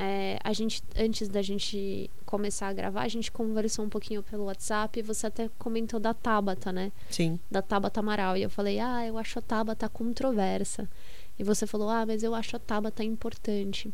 [0.00, 4.44] É, a gente, antes da gente começar a gravar, a gente conversou um pouquinho pelo
[4.44, 6.92] WhatsApp e você até comentou da Tabata, né?
[7.10, 7.38] Sim.
[7.50, 8.36] da Tabata Amaral.
[8.36, 10.88] E eu falei, ah, eu acho a Tabata controversa.
[11.36, 13.92] E você falou, ah, mas eu acho a Tabata importante.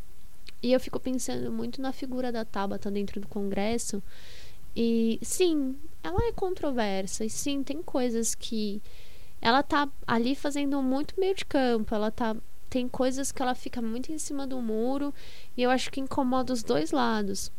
[0.63, 4.03] E eu fico pensando muito na figura da Tabata dentro do Congresso.
[4.77, 7.25] E sim, ela é controversa.
[7.25, 8.83] E sim, tem coisas que.
[9.45, 11.95] Ela tá ali fazendo muito meio de campo.
[11.95, 12.35] Ela tá.
[12.71, 15.13] Tem coisas que ela fica muito em cima do muro.
[15.57, 17.53] E eu acho que incomoda os dois lados.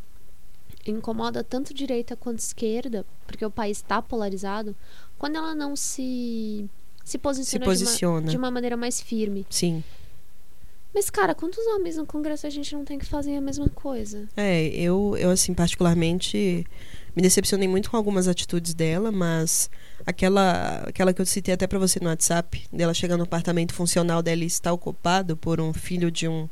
[0.86, 4.76] Incomoda tanto direita quanto esquerda, porque o país está polarizado,
[5.18, 6.68] quando ela não se
[7.04, 8.28] se Se posiciona, de uma- posiciona.
[8.30, 9.46] De, uma, maneira mais firme.
[9.48, 9.82] Sim.
[10.92, 14.28] Mas, cara, quantos homens no Congresso a gente não tem que fazer a mesma coisa?
[14.36, 16.66] É, eu, eu assim, particularmente
[17.14, 19.70] me decepcionei muito com algumas atitudes dela, mas
[20.06, 24.22] aquela, aquela que eu citei até pra você no WhatsApp, dela chegar no apartamento funcional
[24.22, 26.48] dela e estar ocupado por um filho de um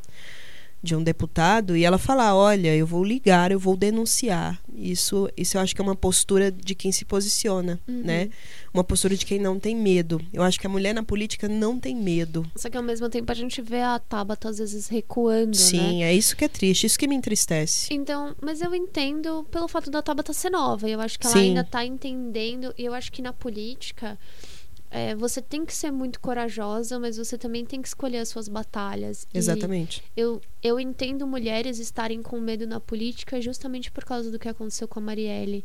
[0.85, 4.61] de um deputado e ela falar, olha, eu vou ligar, eu vou denunciar.
[4.77, 8.03] Isso, isso eu acho que é uma postura de quem se posiciona, Uhum.
[8.05, 8.29] né?
[8.73, 10.21] Uma postura de quem não tem medo.
[10.33, 12.45] Eu acho que a mulher na política não tem medo.
[12.57, 15.55] Só que ao mesmo tempo a gente vê a Tabata às vezes recuando, né?
[15.55, 17.95] Sim, é isso que é triste, isso que me entristece.
[17.95, 20.89] Então, mas eu entendo pelo fato da Tabata ser nova.
[20.89, 21.41] Eu acho que ela Sim.
[21.51, 22.75] ainda tá entendendo.
[22.77, 24.19] E eu acho que na política
[24.97, 28.49] é, você tem que ser muito corajosa, mas você também tem que escolher as suas
[28.49, 29.27] batalhas.
[29.35, 30.05] E Exatamente.
[30.17, 34.87] eu, eu entendo mulheres estarem com medo na política justamente por causa do que aconteceu
[34.87, 35.65] com a Marielle.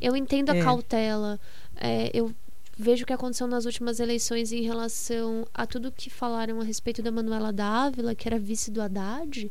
[0.00, 0.62] Eu entendo a É.
[0.62, 1.40] cautela.
[1.74, 2.32] é, eu
[2.76, 7.02] vejo o que aconteceu nas últimas eleições em relação a tudo que falaram a respeito
[7.02, 9.50] da Manuela Dávila, que era vice do Haddad.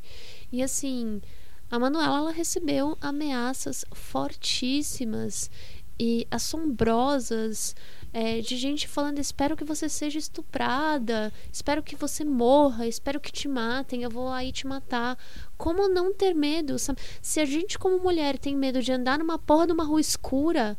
[0.49, 1.21] E assim,
[1.69, 5.51] a Manuela ela recebeu ameaças fortíssimas
[5.99, 7.75] e assombrosas
[8.17, 13.31] é, de gente falando: espero que você seja estuprada, espero que você morra, espero que
[13.31, 15.15] te matem, eu vou aí te matar.
[15.55, 16.79] Como não ter medo?
[16.79, 16.99] sabe?
[17.21, 20.75] Se a gente, como mulher, tem medo de andar numa porra de uma rua escura,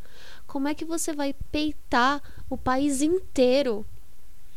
[0.48, 2.20] como é que você vai peitar
[2.50, 3.86] o país inteiro?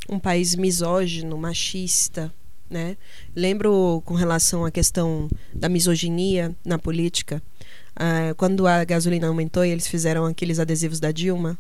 [0.10, 2.34] Um país misógino, machista,
[2.68, 2.98] né?
[3.36, 7.44] Lembro com relação à questão da misoginia na política,
[7.96, 11.60] uh, quando a gasolina aumentou e eles fizeram aqueles adesivos da Dilma,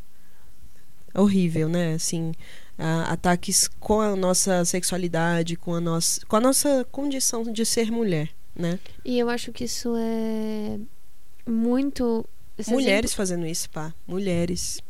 [1.13, 1.93] horrível, né?
[1.93, 2.34] Assim,
[3.08, 8.30] ataques com a nossa sexualidade, com a nossa, com a nossa condição de ser mulher,
[8.56, 8.80] né?
[9.06, 10.80] E eu acho que isso é
[11.47, 12.26] muito
[12.67, 13.17] mulheres exemplo...
[13.17, 14.82] fazendo isso, pá, mulheres.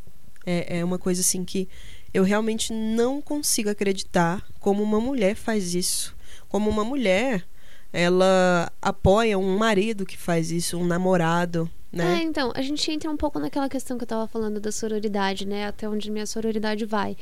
[0.45, 1.69] É, é uma coisa assim que
[2.13, 6.15] eu realmente não consigo acreditar como uma mulher faz isso.
[6.49, 7.45] Como uma mulher,
[7.93, 12.19] ela apoia um marido que faz isso, um namorado, né?
[12.19, 15.45] É, então, a gente entra um pouco naquela questão que eu tava falando da sororidade,
[15.45, 15.67] né?
[15.67, 17.17] Até onde minha sororidade vai.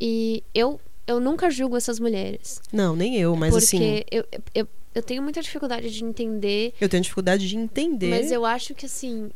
[0.00, 2.60] E eu, eu nunca julgo essas mulheres.
[2.72, 3.78] Não, nem eu, mas porque assim.
[3.78, 6.72] Porque eu, eu, eu tenho muita dificuldade de entender.
[6.80, 8.08] Eu tenho dificuldade de entender.
[8.08, 9.30] Mas eu acho que, assim,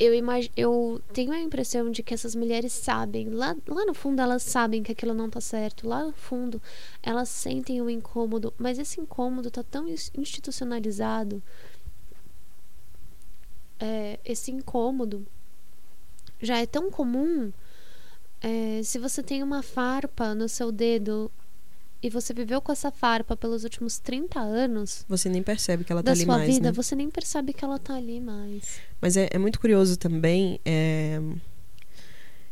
[0.00, 0.50] eu, imag...
[0.56, 4.82] eu tenho a impressão de que essas mulheres sabem, lá, lá no fundo elas sabem
[4.82, 6.60] que aquilo não tá certo, lá no fundo
[7.02, 11.42] elas sentem o um incômodo, mas esse incômodo tá tão institucionalizado.
[13.80, 15.26] É, esse incômodo
[16.40, 17.52] já é tão comum.
[18.40, 21.30] É, se você tem uma farpa no seu dedo
[22.02, 25.04] e você viveu com essa farpa pelos últimos 30 anos.
[25.08, 26.40] Você nem percebe que ela tá ali mais.
[26.40, 26.72] Da sua vida, né?
[26.72, 28.80] você nem percebe que ela tá ali mais.
[29.00, 31.20] Mas é, é muito curioso também é,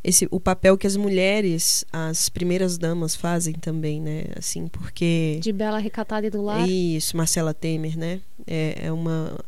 [0.02, 4.24] esse, o papel que as mulheres, as primeiras damas, fazem também, né?
[4.36, 5.38] Assim, porque.
[5.42, 6.68] De bela recatada e do lar.
[6.68, 8.20] Isso, Marcela Temer, né?
[8.46, 9.38] É, é uma.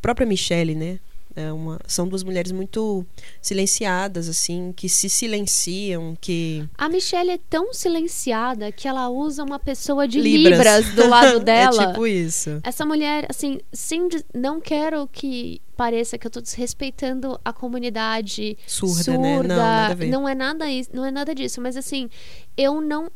[0.00, 0.98] própria Michelle, né?
[1.34, 3.06] É uma, são duas mulheres muito
[3.40, 6.68] silenciadas, assim, que se silenciam, que...
[6.76, 11.40] A Michelle é tão silenciada que ela usa uma pessoa de Libras, Libras do lado
[11.44, 11.82] dela.
[11.82, 12.60] é tipo isso.
[12.62, 19.02] Essa mulher, assim, sem, não quero que pareça que eu tô desrespeitando a comunidade surda,
[19.02, 19.42] surda né?
[19.42, 22.08] Não, não é nada isso, não é nada disso, mas assim,
[22.56, 23.10] eu não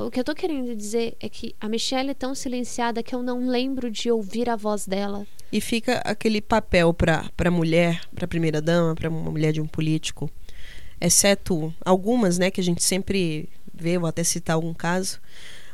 [0.00, 3.22] o que eu tô querendo dizer é que a Michelle é tão silenciada que eu
[3.22, 5.26] não lembro de ouvir a voz dela.
[5.52, 9.66] E fica aquele papel para para mulher, para primeira dama, para uma mulher de um
[9.66, 10.30] político,
[11.00, 15.20] exceto algumas, né, que a gente sempre vê, vou até citar algum caso,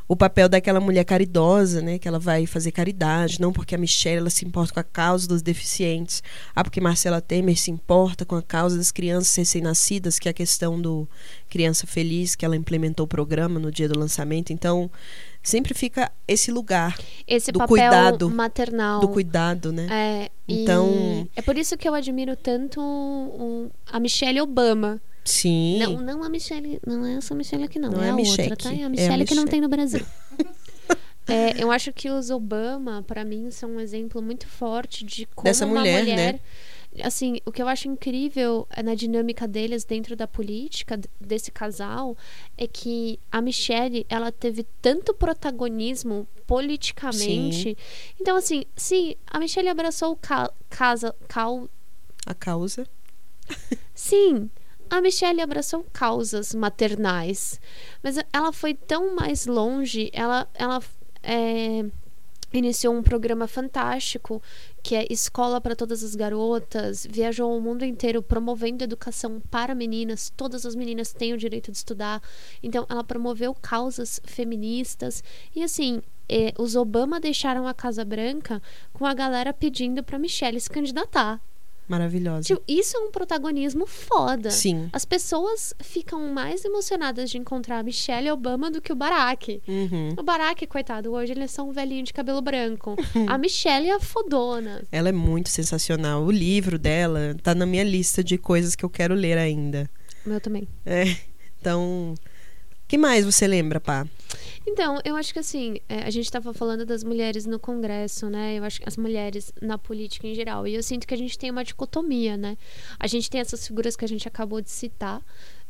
[0.08, 4.18] o papel daquela mulher caridosa, né, que ela vai fazer caridade, não porque a Michelle
[4.18, 6.22] ela se importa com a causa dos deficientes,
[6.54, 10.34] ah, porque Marcela Temer se importa com a causa das crianças recém-nascidas, que é a
[10.34, 11.08] questão do
[11.48, 14.52] Criança Feliz, que ela implementou o programa no dia do lançamento.
[14.52, 14.90] Então,
[15.42, 21.40] sempre fica esse lugar esse do papel cuidado maternal do cuidado né é, então é
[21.40, 25.78] por isso que eu admiro tanto um, a Michelle Obama Sim.
[25.78, 26.80] Não, não a Michelle.
[26.86, 27.90] Não é essa Michelle aqui, não.
[27.90, 28.72] não é, é a, a outra, tá?
[28.72, 30.04] É a Michelle, é a que não tem no Brasil.
[31.26, 35.44] é, eu acho que os Obama, para mim, são um exemplo muito forte de como
[35.44, 36.40] Dessa uma mulher, mulher né?
[37.02, 42.16] assim, o que eu acho incrível na dinâmica deles dentro da política desse casal
[42.56, 47.70] é que a Michelle, ela teve tanto protagonismo politicamente.
[47.70, 47.76] Sim.
[48.20, 51.68] Então assim, sim, a Michelle abraçou o ca casa cal
[52.24, 52.86] a causa.
[53.94, 54.50] Sim,
[54.88, 57.60] a Michelle abraçou causas maternais,
[58.02, 60.10] mas ela foi tão mais longe.
[60.12, 60.82] Ela, ela
[61.22, 61.84] é,
[62.52, 64.42] iniciou um programa fantástico
[64.82, 70.32] que é Escola para Todas as Garotas, viajou o mundo inteiro promovendo educação para meninas.
[70.36, 72.22] Todas as meninas têm o direito de estudar.
[72.62, 75.22] Então, ela promoveu causas feministas
[75.54, 76.00] e assim.
[76.28, 78.60] É, os Obama deixaram a Casa Branca
[78.92, 81.40] com a galera pedindo para Michelle se candidatar.
[81.88, 82.42] Maravilhosa.
[82.42, 84.50] Tipo, isso é um protagonismo foda.
[84.50, 84.88] Sim.
[84.92, 89.62] As pessoas ficam mais emocionadas de encontrar a Michelle Obama do que o Barack.
[89.68, 90.14] Uhum.
[90.18, 92.96] O Barack, coitado, hoje ele é só um velhinho de cabelo branco.
[93.28, 94.82] a Michelle é a fodona.
[94.90, 96.24] Ela é muito sensacional.
[96.24, 99.88] O livro dela tá na minha lista de coisas que eu quero ler ainda.
[100.24, 100.66] O meu também.
[100.84, 101.16] É.
[101.60, 102.14] Então,
[102.86, 104.06] que mais você lembra, pá?
[104.66, 108.58] Então, eu acho que assim, é, a gente estava falando das mulheres no Congresso, né?
[108.58, 110.66] Eu acho que as mulheres na política em geral.
[110.66, 112.58] E eu sinto que a gente tem uma dicotomia, né?
[112.98, 115.22] A gente tem essas figuras que a gente acabou de citar.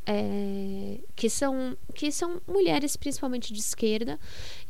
[0.08, 4.20] É, que são que são mulheres principalmente de esquerda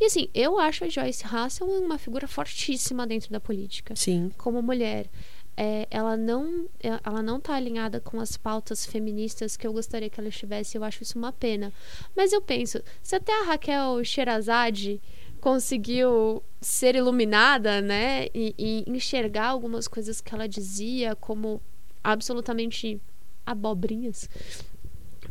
[0.00, 4.62] e assim eu acho a Joyce Russell uma figura fortíssima dentro da política sim como
[4.62, 5.11] mulher
[5.57, 10.11] é, ela não é, ela não está alinhada com as pautas feministas que eu gostaria
[10.11, 10.77] que ela estivesse.
[10.77, 11.73] Eu acho isso uma pena.
[12.14, 15.01] Mas eu penso, se até a Raquel Sherazade
[15.40, 21.61] conseguiu ser iluminada, né, e, e enxergar algumas coisas que ela dizia como
[22.03, 23.01] absolutamente
[23.45, 24.29] abobrinhas,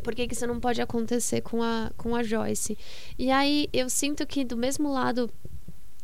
[0.03, 2.77] por que, que isso não pode acontecer com a, com a Joyce?
[3.17, 5.29] E aí eu sinto que do mesmo lado,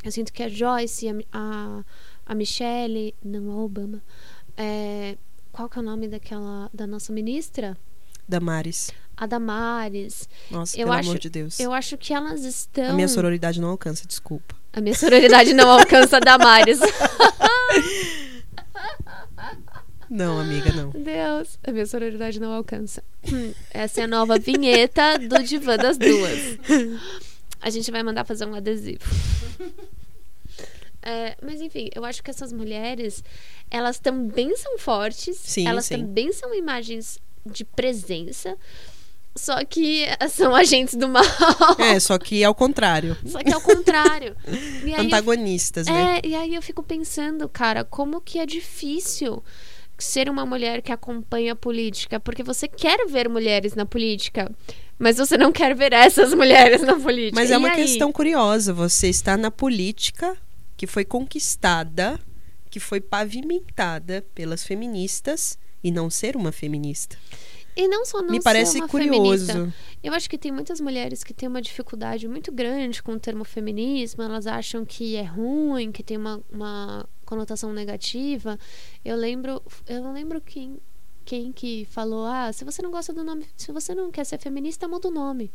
[0.03, 1.83] eu sinto que a Joyce, a, a
[2.31, 4.01] a Michelle, não a Obama.
[4.55, 5.17] É,
[5.51, 7.77] qual que é o nome daquela da nossa ministra?
[8.27, 8.89] Damares.
[9.17, 10.29] A Damares.
[10.49, 11.59] Nossa, Eu pelo acho- amor de Deus.
[11.59, 12.91] Eu acho que elas estão.
[12.91, 14.55] A minha sororidade não alcança, desculpa.
[14.71, 16.79] A minha sororidade não alcança a Damares.
[20.09, 20.89] Não, amiga, não.
[20.89, 23.01] Deus, a minha sororidade não alcança.
[23.69, 26.57] Essa é a nova vinheta do Divã das Duas.
[27.61, 28.99] A gente vai mandar fazer um adesivo.
[31.01, 33.23] É, mas enfim, eu acho que essas mulheres,
[33.69, 35.97] elas também são fortes, Sim, elas sim.
[35.97, 38.55] também são imagens de presença,
[39.35, 41.23] só que são agentes do mal.
[41.79, 43.17] É, só que ao contrário.
[43.25, 44.35] Só que é o contrário.
[44.83, 46.19] E aí eu Antagonistas, né?
[46.23, 49.43] é, e aí eu fico pensando, cara, como que é difícil
[49.97, 54.51] ser uma mulher que acompanha a política, porque você quer ver mulheres na política,
[54.97, 57.39] mas você não quer ver essas mulheres na política.
[57.39, 57.75] Mas é E uma aí?
[57.75, 58.73] questão curiosa.
[58.73, 60.35] Você está na política
[60.81, 62.19] que foi conquistada,
[62.71, 67.15] que foi pavimentada pelas feministas e não ser uma feminista.
[67.75, 69.45] E não só não Me ser parece uma curioso.
[69.45, 69.75] feminista.
[70.01, 73.43] Eu acho que tem muitas mulheres que têm uma dificuldade muito grande com o termo
[73.43, 78.57] feminismo, elas acham que é ruim, que tem uma, uma conotação negativa.
[79.05, 80.79] Eu lembro, eu não lembro quem,
[81.23, 84.39] quem que falou, ah, se você não gosta do nome, se você não quer ser
[84.39, 85.51] feminista, muda o nome.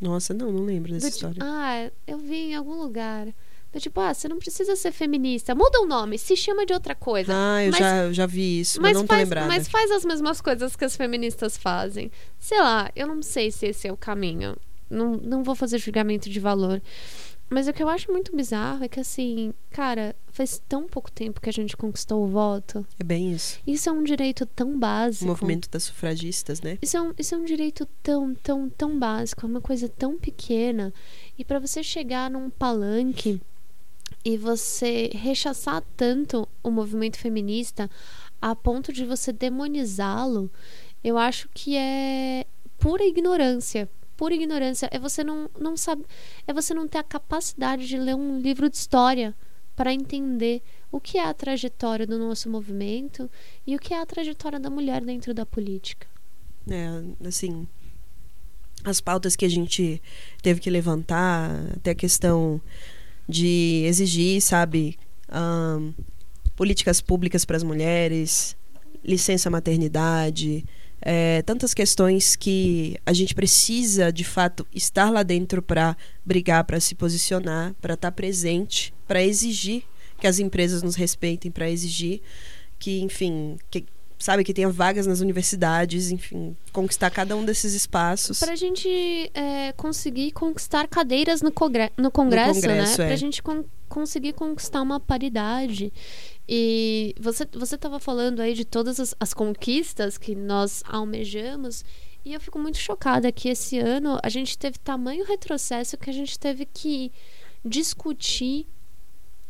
[0.00, 1.42] Nossa, não, não lembro dessa Do história.
[1.42, 3.26] ah, eu vi em algum lugar.
[3.72, 6.94] Do tipo, ah, você não precisa ser feminista, muda o nome, se chama de outra
[6.94, 7.32] coisa.
[7.34, 9.46] Ah, eu mas- já, eu já vi isso, mas, Mas não tô faz, lembrada.
[9.46, 12.10] mas faz as mesmas coisas que as feministas fazem.
[12.38, 14.56] Sei lá, eu não sei se esse é o caminho.
[14.90, 16.82] Não, não vou fazer julgamento de valor.
[17.48, 21.40] Mas o que eu acho muito bizarro é que, assim, cara, faz tão pouco tempo
[21.40, 22.86] que a gente conquistou o voto.
[22.98, 23.58] É bem isso.
[23.66, 25.26] Isso é um direito tão O básico.
[25.26, 26.78] movimento das sufragistas, né?
[26.82, 30.16] Isso é, um, isso é um direito tão, tão, tão básico, é uma coisa tão
[30.16, 30.92] pequena.
[31.38, 33.40] E pra você chegar num palanque
[34.24, 37.90] e você rechaçar tanto o movimento feminista
[38.40, 40.50] a ponto de você demonizá-lo,
[41.02, 42.46] eu acho que é
[42.78, 43.88] pura ignorância.
[44.16, 44.88] Pura ignorância.
[44.92, 46.04] É você não, não sabe,
[46.46, 49.34] é você não ter a capacidade de ler um livro de história
[49.74, 53.30] para entender o que é a trajetória do nosso movimento
[53.66, 56.06] e o que é a trajetória da mulher dentro da política.
[56.68, 57.66] É, assim,
[58.84, 60.02] as pautas que a gente
[60.42, 62.60] teve que levantar, até a questão
[63.30, 65.92] de exigir, sabe, ahn,
[66.56, 68.56] políticas públicas para as mulheres,
[69.04, 70.64] licença maternidade,
[71.00, 76.78] é, tantas questões que a gente precisa, de fato, estar lá dentro para brigar, para
[76.78, 79.84] se posicionar, para estar presente, para exigir
[80.18, 82.20] que as empresas nos respeitem, para exigir
[82.78, 83.86] que, enfim, que,
[84.20, 88.38] sabe, que tenha vagas nas universidades, enfim, conquistar cada um desses espaços.
[88.38, 88.88] Pra gente
[89.34, 93.04] é, conseguir conquistar cadeiras no, congre no Congresso, Congresso, né?
[93.04, 93.08] é.
[93.08, 95.92] Pra gente con- conseguir conquistar uma paridade.
[96.48, 101.84] E você, você tava falando aí de todas as, as conquistas que nós almejamos.
[102.24, 106.12] E eu fico muito chocada que esse ano a gente teve tamanho retrocesso que a
[106.12, 107.10] gente teve que
[107.64, 108.66] discutir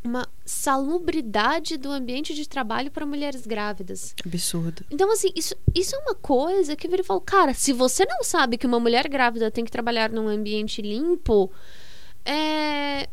[0.02, 4.14] uma salubridade do ambiente de trabalho para mulheres grávidas.
[4.24, 4.84] Absurdo.
[4.90, 8.04] Então, assim, isso, isso é uma coisa que eu viro e falo, cara, se você
[8.06, 11.50] não sabe que uma mulher grávida tem que trabalhar num ambiente limpo,
[12.24, 13.08] é.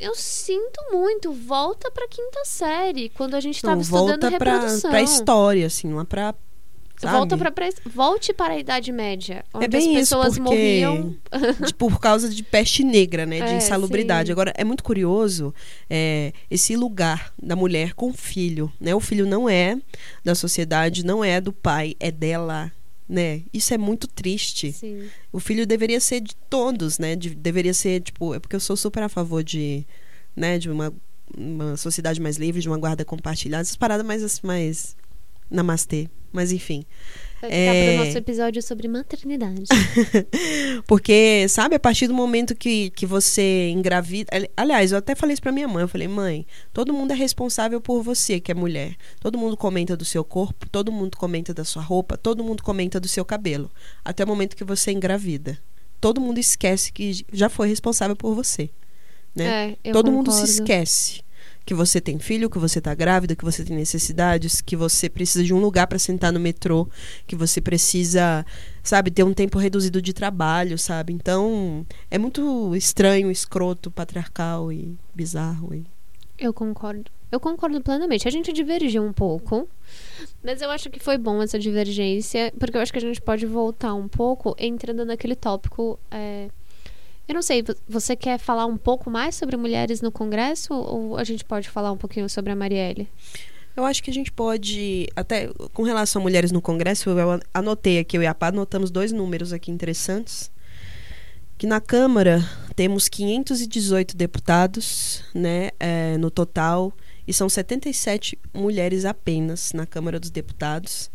[0.00, 1.32] Eu sinto muito.
[1.32, 4.90] Volta pra quinta série, quando a gente Não, tava estudando volta pra, reprodução.
[4.90, 6.34] pra história, assim, não é pra.
[7.04, 7.16] Sabe?
[7.16, 10.40] Volta pra, pra- Volte para a Idade Média, onde É bem as isso, pessoas porque
[10.40, 11.16] morriam.
[11.66, 13.36] de- por causa de peste negra, né?
[13.40, 14.26] De É, insalubridade.
[14.28, 14.32] sim.
[14.32, 15.54] Agora, é muito curioso
[15.88, 18.94] é, esse lugar da mulher com o filho, né?
[18.94, 19.78] O filho não é
[20.24, 22.70] da sociedade, não é do pai, é dela,
[23.08, 23.42] né?
[23.52, 24.72] Isso é muito triste.
[24.72, 25.04] Sim.
[25.32, 27.14] O filho deveria ser de todos, né?
[27.16, 29.86] De- deveria ser, tipo, é porque eu sou super a favor de,
[30.34, 30.92] né, de uma,
[31.36, 34.96] uma sociedade mais livre, de uma guarda compartilhada, essas paradas mais, mais
[35.50, 36.08] namastê.
[36.32, 36.84] Mas enfim.
[37.40, 37.96] Vai ficar É.
[37.96, 39.62] pro nosso episódio sobre maternidade.
[40.86, 44.30] Porque, sabe, a partir do momento que, que você engravida.
[44.34, 45.82] ali- Aliás, eu até falei isso pra minha mãe.
[45.82, 48.96] Eu falei, mãe, todo mundo é responsável por você, que é mulher.
[49.20, 52.98] Todo mundo comenta do seu corpo, todo mundo comenta da sua roupa, todo mundo comenta
[52.98, 53.70] do seu cabelo.
[54.04, 55.58] Até o momento que você engravida.
[56.00, 58.70] Todo mundo esquece que já foi responsável por você.
[59.34, 59.76] Né?
[59.82, 60.52] É, todo mundo se concordo.
[60.62, 61.23] esquece
[61.64, 65.42] que você tem filho, que você tá grávida, que você tem necessidades, que você precisa
[65.42, 66.88] de um lugar para sentar no metrô,
[67.26, 68.44] que você precisa,
[68.82, 71.12] sabe, ter um tempo reduzido de trabalho, sabe?
[71.12, 75.86] Então, é muito estranho, escroto, patriarcal e bizarro e
[76.38, 77.10] Eu concordo.
[77.32, 78.28] Eu concordo plenamente.
[78.28, 79.68] A gente divergiu um pouco,
[80.42, 83.44] mas eu acho que foi bom essa divergência, porque eu acho que a gente pode
[83.44, 85.98] voltar um pouco entrando naquele tópico.
[86.10, 86.48] é,
[87.26, 91.16] Eu não sei, vo- você quer falar um pouco mais sobre mulheres no Congresso ou
[91.16, 93.08] a gente pode falar um pouquinho sobre a Marielle?
[93.76, 97.98] Eu acho que a gente pode, até com relação a mulheres no Congresso, eu anotei
[97.98, 100.50] aqui, eu e a Pá anotamos dois números aqui interessantes.
[101.58, 102.44] Que na Câmara
[102.76, 106.92] temos 518 deputados, né, é, no total,
[107.26, 111.10] e são 77 mulheres apenas na Câmara dos Deputados.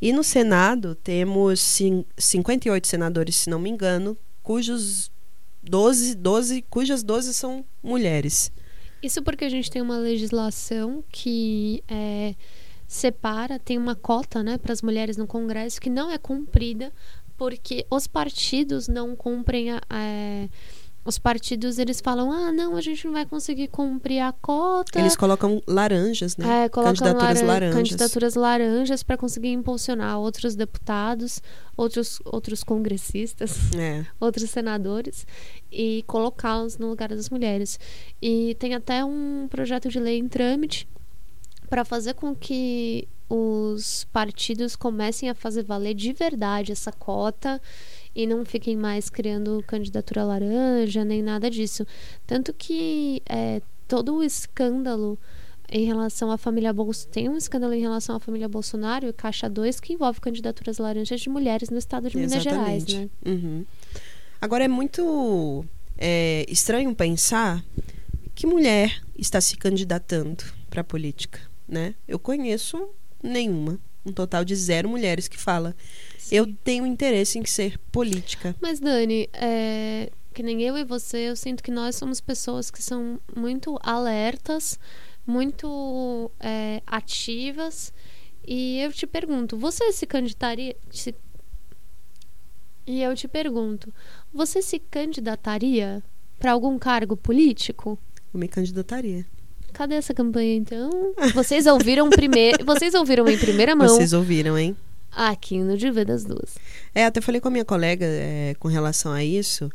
[0.00, 1.60] E no Senado temos
[2.18, 5.10] 58 senadores, se não me engano, cujos
[5.62, 8.52] 12, 12, cujas 12 são mulheres.
[9.02, 12.34] Isso porque a gente tem uma legislação que é,
[12.86, 16.92] separa, tem uma cota né, para as mulheres no Congresso que não é cumprida
[17.36, 19.80] porque os partidos não cumprem a.
[19.90, 20.48] É,
[21.04, 24.98] os partidos eles falam ah não a gente não vai conseguir cumprir a cota.
[24.98, 26.64] Eles colocam laranjas né?
[26.64, 27.74] É, colocam candidaturas laran laranjas.
[27.76, 31.42] candidaturas laranjas para conseguir impulsionar outros deputados
[31.76, 34.06] outros outros congressistas é.
[34.20, 35.26] outros senadores
[35.72, 37.80] e colocá-los no lugar das mulheres.
[38.20, 40.86] E tem até um projeto de lei em trâmite
[41.68, 47.60] para fazer com que os partidos comecem a fazer valer de verdade essa cota
[48.14, 51.86] e não fiquem mais criando candidatura laranja nem nada disso.
[52.26, 55.18] Tanto que é, todo o escândalo
[55.72, 57.12] em relação à família Bolsonaro.
[57.12, 61.20] Tem um escândalo em relação à família Bolsonaro e Caixa 2 que envolve candidaturas laranjas
[61.20, 63.08] de mulheres no estado de Minas Gerais, né?
[63.24, 63.64] Uhum.
[64.40, 65.64] Agora é muito
[65.96, 67.64] é, estranho pensar
[68.34, 71.94] que mulher está se candidatando para a política, né?
[72.06, 72.88] Eu conheço
[73.22, 75.74] nenhuma, um total de zero mulheres que fala
[76.32, 78.56] eu tenho interesse em ser política.
[78.58, 82.82] Mas, Dani, é, que nem eu e você, eu sinto que nós somos pessoas que
[82.82, 84.78] são muito alertas,
[85.26, 87.92] muito é, ativas.
[88.48, 90.74] E eu te pergunto, você se candidataria.
[90.90, 91.14] Se...
[92.86, 93.92] E eu te pergunto,
[94.32, 96.02] você se candidataria
[96.38, 97.98] para algum cargo político?
[98.32, 99.26] Eu me candidataria.
[99.74, 101.14] Cadê essa campanha então?
[101.34, 103.86] Vocês ouviram primeiro, vocês ouviram em primeira mão.
[103.86, 104.74] Vocês ouviram, hein?
[105.14, 106.56] Aqui no Diva das Duas.
[106.94, 109.70] É, até falei com a minha colega é, com relação a isso.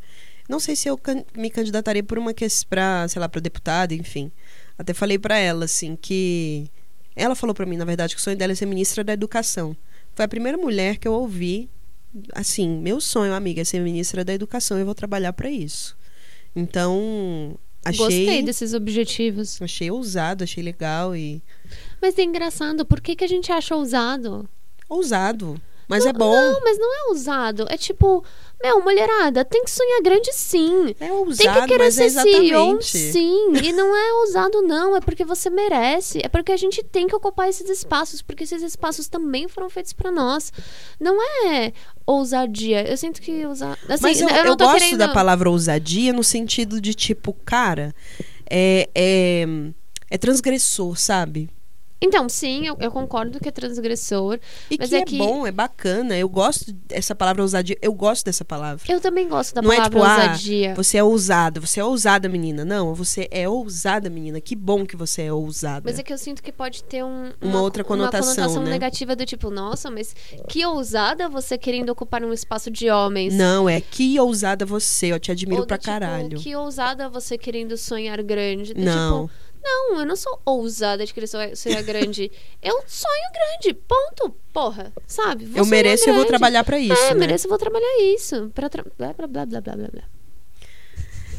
[0.49, 3.93] Não sei se eu can me candidataria por uma questão para, sei lá, para deputada,
[3.93, 4.31] enfim.
[4.77, 6.69] Até falei para ela assim que
[7.15, 9.75] ela falou para mim, na verdade, que o sonho dela é ser ministra da Educação.
[10.15, 11.69] Foi a primeira mulher que eu ouvi
[12.33, 15.97] assim, meu sonho, amiga, é ser ministra da Educação, eu vou trabalhar para isso.
[16.55, 19.61] Então, achei Gostei desses objetivos.
[19.61, 21.41] Achei ousado, achei legal e
[22.01, 24.49] Mas é engraçado, por que que a gente acha ousado?
[24.89, 25.59] Ousado.
[25.87, 26.35] Mas não, é bom.
[26.35, 27.65] Não, mas não é ousado.
[27.69, 28.23] É tipo,
[28.61, 30.93] meu, mulherada, tem que sonhar grande sim.
[30.99, 32.97] É ousado, tem que querer mas é ser CEO exatamente.
[32.97, 33.53] sim.
[33.63, 34.97] E não é ousado, não.
[34.97, 36.19] É porque você merece.
[36.21, 38.21] É porque a gente tem que ocupar esses espaços.
[38.21, 40.51] Porque esses espaços também foram feitos para nós.
[40.99, 41.71] Não é
[42.05, 42.85] ousadia.
[42.85, 43.77] Eu sinto que usar.
[43.87, 44.97] Assim, Mas eu, eu, eu gosto querendo...
[44.97, 47.95] da palavra ousadia no sentido de tipo, cara,
[48.49, 49.45] é, é,
[50.09, 51.49] é transgressor, sabe?
[51.99, 54.39] Então, sim, eu, eu concordo que é transgressor.
[54.69, 56.15] E mas que é é, que- bom, é bacana.
[56.17, 57.77] Eu gosto dessa palavra ousadia.
[57.81, 58.83] Eu gosto dessa palavra.
[58.87, 60.75] Eu também gosto da Não é palavra tipo, ah, ousadia.
[60.75, 62.63] você é ousada, você é ousada, menina.
[62.63, 64.39] Não, você é ousada, menina.
[64.39, 65.81] Que bom que você é ousada.
[65.85, 68.69] Mas é que eu sinto que pode ter um, Uma outra conotação, uma conotação né?
[68.71, 70.15] negativa do tipo, nossa, mas
[70.47, 73.33] que ousada você querendo ocupar um espaço de homens.
[73.33, 75.07] Não, é que ousada você.
[75.11, 76.37] Eu te admiro Ou pra tipo, caralho.
[76.37, 78.73] Que ousada você querendo sonhar grande.
[78.73, 79.27] Do Não.
[79.27, 82.31] Tipo, não, eu não sou ousada de querer sonhar grande.
[82.63, 84.35] eu sonho grande, ponto.
[84.53, 85.45] Porra, sabe?
[85.45, 86.93] Vou eu mereço e eu vou trabalhar pra isso.
[86.93, 87.19] É, né?
[87.19, 88.49] mereço e vou trabalhar isso.
[88.55, 88.83] Pra tra...
[88.97, 90.03] blá, blá, blá, blá, blá, blá, blá.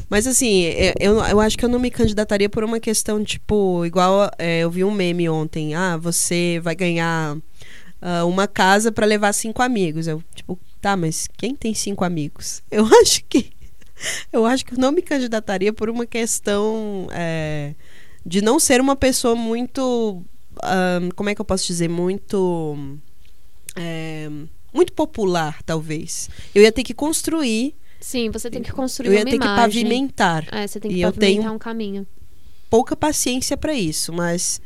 [0.09, 3.85] Mas assim, é, eu, eu acho que eu não me candidataria por uma questão, tipo,
[3.85, 5.75] igual é, eu vi um meme ontem.
[5.75, 7.37] Ah, você vai ganhar
[8.01, 10.07] ah, uma casa pra levar cinco amigos.
[10.07, 12.63] Eu, tipo, tá, mas quem tem cinco amigos?
[12.71, 13.51] Eu acho que.
[14.31, 17.75] Eu acho que eu não me candidataria por uma questão é,
[18.25, 20.23] de não ser uma pessoa muito.
[20.61, 21.87] ah, como é que eu posso dizer?
[21.89, 22.97] Muito.
[23.75, 24.29] é,
[24.73, 26.29] muito popular, talvez.
[26.53, 29.55] Eu ia ter que construir, Sim, você tem que construir eu ia ter que imagem.
[29.55, 32.07] pavimentar É, você tem E que eu pavimentar tenho- um caminho.
[32.69, 34.61] pouca paciência para isso, mas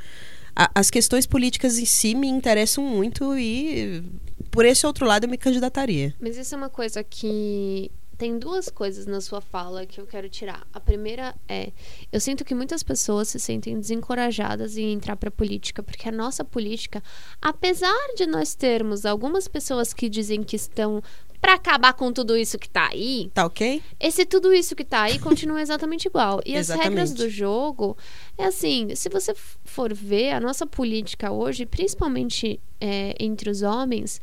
[0.55, 4.03] a- as questões políticas em si me interessam muito e
[4.51, 6.13] por esse outro lado eu me candidataria.
[6.19, 10.29] Mas isso é uma coisa que tem duas coisas na sua fala que eu quero
[10.29, 10.65] tirar.
[10.73, 11.71] A primeira é,
[12.11, 16.43] eu sinto que muitas pessoas se sentem desencorajadas em entrar para política, porque a nossa
[16.43, 17.01] política,
[17.41, 21.01] apesar de nós termos algumas pessoas que dizem que estão
[21.41, 23.83] para acabar com tudo isso que tá aí, Tá ok?
[23.99, 26.39] esse tudo isso que tá aí continua exatamente igual.
[26.45, 27.15] E as regras Exatamente.
[27.15, 27.97] do jogo
[28.37, 29.35] é assim, se você
[29.65, 34.21] for ver a nossa política hoje, principalmente é, entre os homens,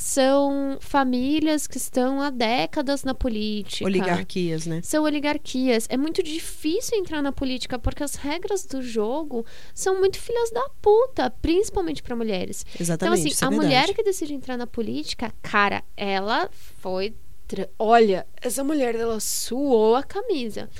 [0.00, 3.84] são famílias que estão há décadas na política.
[3.84, 4.80] Oligarquias, né?
[4.82, 5.86] São oligarquias.
[5.90, 9.44] É muito difícil entrar na política porque as regras do jogo
[9.74, 12.64] são muito filhas da puta, principalmente para mulheres.
[12.80, 13.20] Exatamente.
[13.20, 16.48] Então, assim, é a mulher que decide entrar na política, cara, ela
[16.78, 17.14] foi.
[17.46, 20.70] tra- Olha, essa mulher, ela suou a camisa.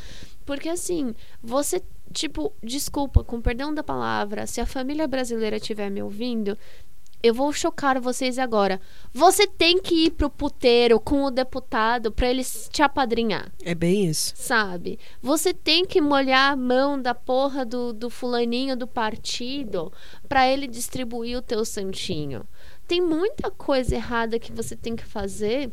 [0.46, 1.82] Porque, assim, você.
[2.12, 6.58] Tipo, desculpa, com perdão da palavra, se a família brasileira estiver me ouvindo,
[7.22, 8.80] eu vou chocar vocês agora.
[9.12, 14.06] Você tem que ir pro puteiro com o deputado pra ele te apadrinhar É bem
[14.06, 14.32] isso.
[14.36, 14.98] sabe?
[15.20, 19.92] Você tem que molhar a mão da porra do, do fulaninho do partido
[20.28, 22.44] pra ele distribuir o teu santinho.
[22.86, 25.70] Tem muita coisa errada que você tem que fazer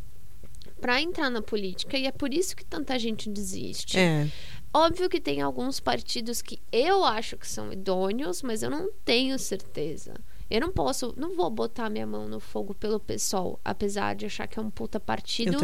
[0.80, 3.98] pra entrar na política e é por isso que tanta gente desiste.
[3.98, 4.28] É.
[4.74, 9.40] Óbvio que tem alguns partidos que eu acho que são idôneos, mas eu não tenho
[9.40, 10.14] certeza.
[10.50, 14.48] Eu não posso, não vou botar minha mão no fogo pelo pessoal, apesar de achar
[14.48, 15.58] que é um puta partido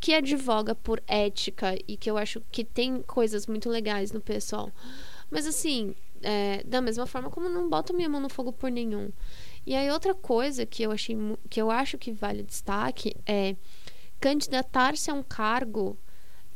[0.00, 4.72] que advoga por ética e que eu acho que tem coisas muito legais no pessoal.
[5.30, 9.10] Mas assim, é, da mesma forma como não boto minha mão no fogo por nenhum.
[9.66, 11.16] E aí outra coisa que eu achei
[11.48, 13.54] que eu acho que vale destaque é
[14.20, 15.96] candidatar-se a um cargo,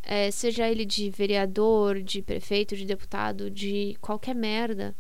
[0.03, 4.97] é, seja ele de vereador, de prefeito, de deputado, de qualquer merda,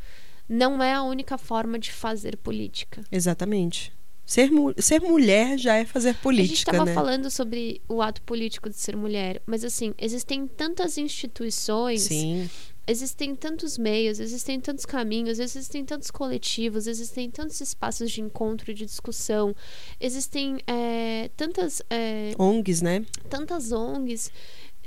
[0.49, 3.03] não é a única forma de fazer política.
[3.13, 3.93] Exatamente.
[4.25, 6.93] Ser, mu- ser mulher já é fazer a gente política, estava né?
[6.95, 12.47] falando sobre o ato político de ser mulher, mas assim, existem tantas instituições, Sim.
[12.87, 18.75] existem tantos meios, existem tantos caminhos, existem tantos coletivos, existem tantos espaços de encontro e
[18.75, 19.57] de discussão,
[19.99, 23.07] existem é, tantas, é, ONGs, né?
[23.31, 24.31] tantas ONGs.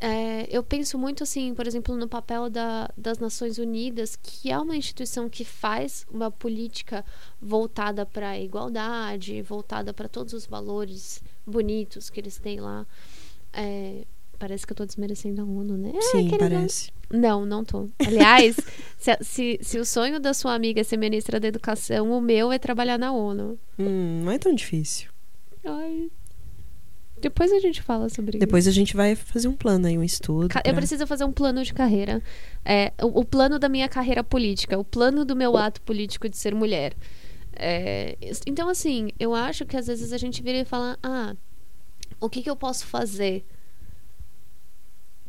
[0.04, 4.58] É, eu penso muito assim, por exemplo, no papel da, das Nações Unidas, que é
[4.58, 7.06] uma instituição que faz uma política
[7.40, 12.88] voltada para a igualdade, voltada para todos os valores bonitos que eles têm lá.
[13.54, 14.04] É,
[14.40, 15.92] parece que eu tô desmerecendo a ONU, né?
[16.02, 16.92] Sim, querida, parece.
[17.12, 17.88] Não, não tô.
[18.00, 18.56] Aliás,
[18.98, 22.52] se, se, se o sonho da sua amiga é ser ministra da educação, o meu
[22.52, 23.60] é trabalhar na ONU.
[23.78, 25.12] Hum, não é tão difícil.
[25.64, 26.10] Ai.
[27.22, 28.40] Depois a gente fala sobre isso.
[28.40, 30.50] Depois a gente vai fazer um plano aí, um estudo.
[30.50, 32.22] Ca- Eu pra- preciso fazer um plano de carreira.
[32.66, 36.36] É, o, o plano da minha carreira política, o plano do meu ato político de
[36.38, 36.94] ser mulher.
[37.54, 38.18] É,
[38.48, 41.36] então, assim, eu acho que às vezes a gente vira e fala: ah,
[42.20, 43.46] o que, que eu posso fazer?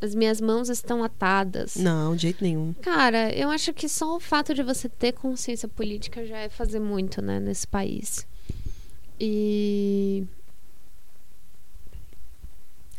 [0.00, 1.76] As minhas mãos estão atadas.
[1.76, 2.72] Não, de jeito nenhum.
[2.82, 6.80] Cara, eu acho que só o fato de você ter consciência política já é fazer
[6.80, 8.26] muito, né, nesse país.
[9.20, 10.24] E.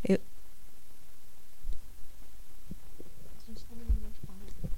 [0.08, 0.18] Eu-
[3.36, 4.72] A gente tá no momento de pausa.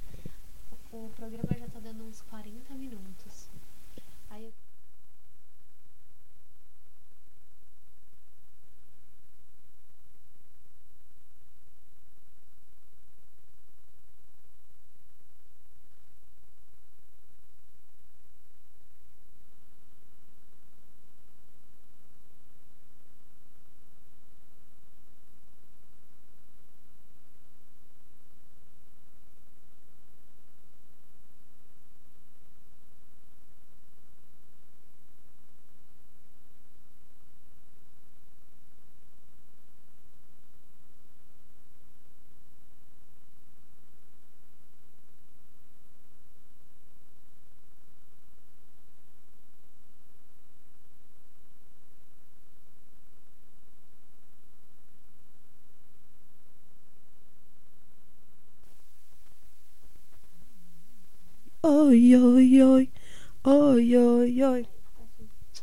[0.91, 3.49] O programa já tá dando uns 40 minutos.
[4.31, 4.51] Aí eu
[61.95, 62.91] Oi, oi, oi.
[63.45, 64.67] Oi, oi, oi.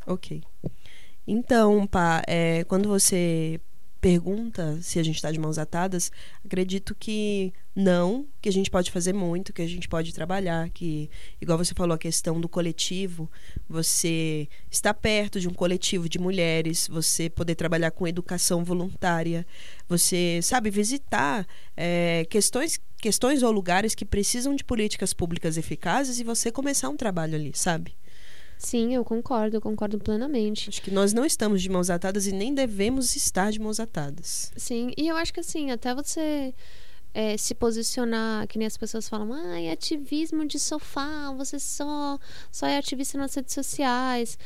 [0.06, 0.42] Ok.
[1.26, 3.60] Então, pá, é, quando você
[4.02, 6.10] pergunta se a gente está de mãos atadas,
[6.44, 11.08] acredito que não, que a gente pode fazer muito, que a gente pode trabalhar, que,
[11.40, 13.30] igual você falou, a questão do coletivo,
[13.68, 19.46] você está perto de um coletivo de mulheres, você poder trabalhar com educação voluntária,
[19.88, 21.46] você, sabe, visitar
[21.76, 26.96] é, questões, questões ou lugares que precisam de políticas públicas eficazes e você começar um
[26.96, 27.94] trabalho ali, sabe?
[28.62, 30.68] Sim, eu concordo, eu concordo plenamente.
[30.68, 34.52] Acho que nós não estamos de mãos atadas e nem devemos estar de mãos atadas.
[34.56, 36.54] Sim, e eu acho que assim, até você
[37.12, 42.16] é, se posicionar, que nem as pessoas falam, ah, é ativismo de sofá, você só,
[42.52, 44.38] só é ativista nas redes sociais.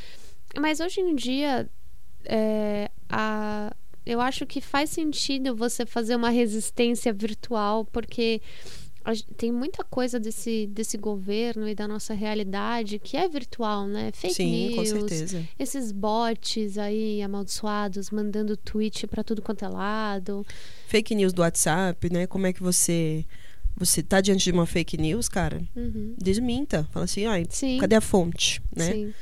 [0.59, 1.69] Mas hoje em dia,
[2.25, 3.71] é, a,
[4.07, 8.41] eu acho que faz sentido você fazer uma resistência virtual, porque
[9.37, 14.11] tem muita coisa desse, desse governo e da nossa realidade que é virtual, né?
[14.13, 15.45] Fake Sim, news, com certeza.
[15.59, 20.45] esses bots aí amaldiçoados mandando tweet para tudo quanto é lado.
[20.89, 22.27] Fake news do WhatsApp, né?
[22.27, 23.25] Como é que você
[23.77, 25.63] você tá diante de uma fake news, cara?
[25.77, 26.15] Uhum.
[26.17, 27.77] Desminta, fala assim, ai, Sim.
[27.79, 28.93] cadê a fonte, né?
[28.93, 29.15] Sim.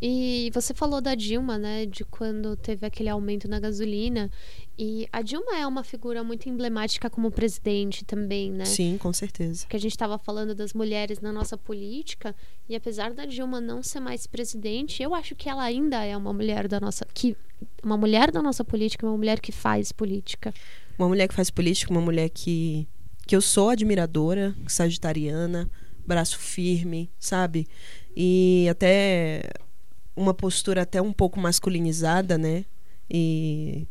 [0.00, 1.86] E você falou da Dilma, né?
[1.86, 4.30] De quando teve aquele aumento na gasolina.
[4.78, 8.66] E a Dilma é uma figura muito emblemática como presidente também, né?
[8.66, 9.66] Sim, com certeza.
[9.66, 12.34] Que a gente estava falando das mulheres na nossa política.
[12.68, 16.32] E apesar da Dilma não ser mais presidente, eu acho que ela ainda é uma
[16.32, 17.06] mulher da nossa.
[17.14, 17.34] Que,
[17.82, 20.52] uma mulher da nossa política, uma mulher que faz política.
[20.98, 22.86] Uma mulher que faz política, uma mulher que,
[23.26, 25.70] que eu sou admiradora, sagitariana,
[26.06, 27.66] braço firme, sabe?
[28.14, 29.42] E até
[30.16, 32.64] uma postura até um pouco masculinizada, né?
[33.08, 33.86] E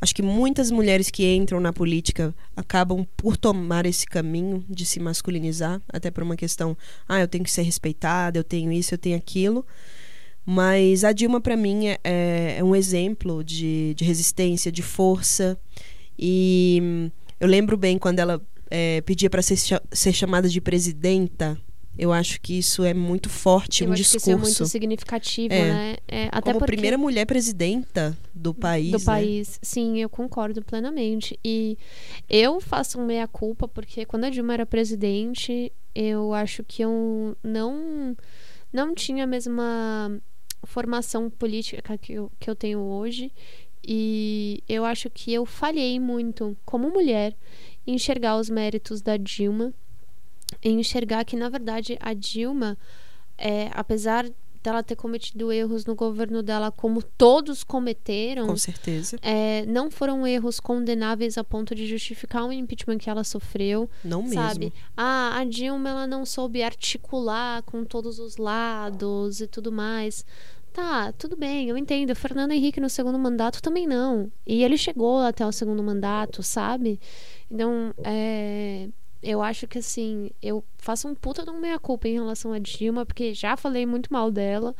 [0.00, 5.00] acho que muitas mulheres que entram na política acabam por tomar esse caminho de se
[5.00, 6.76] masculinizar, até por uma questão,
[7.08, 9.66] ah, eu tenho que ser respeitada, eu tenho isso, eu tenho aquilo.
[10.44, 11.98] Mas a Dilma, para mim, é,
[12.58, 15.58] é, um exemplo de, de resistência, de força.
[16.18, 19.58] E eu lembro bem quando ela é, pedia para ser,
[19.92, 21.60] ser chamada de presidenta
[22.00, 24.24] eu acho que isso é muito forte, eu um discurso.
[24.24, 25.68] Que isso é muito significativo, é.
[25.68, 25.96] né?
[26.08, 26.72] É, até Como porque...
[26.72, 28.90] primeira mulher presidenta do país.
[28.90, 29.04] Do né?
[29.04, 31.38] país, sim, eu concordo plenamente.
[31.44, 31.76] E
[32.26, 38.16] eu faço um meia-culpa, porque quando a Dilma era presidente, eu acho que eu não,
[38.72, 40.18] não tinha a mesma
[40.64, 43.30] formação política que eu, que eu tenho hoje.
[43.86, 47.36] E eu acho que eu falhei muito, como mulher,
[47.86, 49.74] em enxergar os méritos da Dilma
[50.62, 52.76] em enxergar que, na verdade, a Dilma,
[53.36, 54.26] é, apesar
[54.62, 58.46] dela ter cometido erros no governo dela, como todos cometeram.
[58.46, 59.18] Com certeza.
[59.22, 63.88] É, não foram erros condenáveis a ponto de justificar o impeachment que ela sofreu.
[64.04, 64.66] Não sabe?
[64.66, 64.72] mesmo.
[64.96, 70.24] Ah, a Dilma ela não soube articular com todos os lados e tudo mais.
[70.72, 72.14] Tá, tudo bem, eu entendo.
[72.14, 74.30] Fernando Henrique no segundo mandato também não.
[74.46, 77.00] E ele chegou até o segundo mandato, sabe?
[77.50, 78.88] Então, é,
[79.22, 83.34] eu acho que assim, eu faço um puta de meia-culpa em relação a Dilma, porque
[83.34, 84.74] já falei muito mal dela,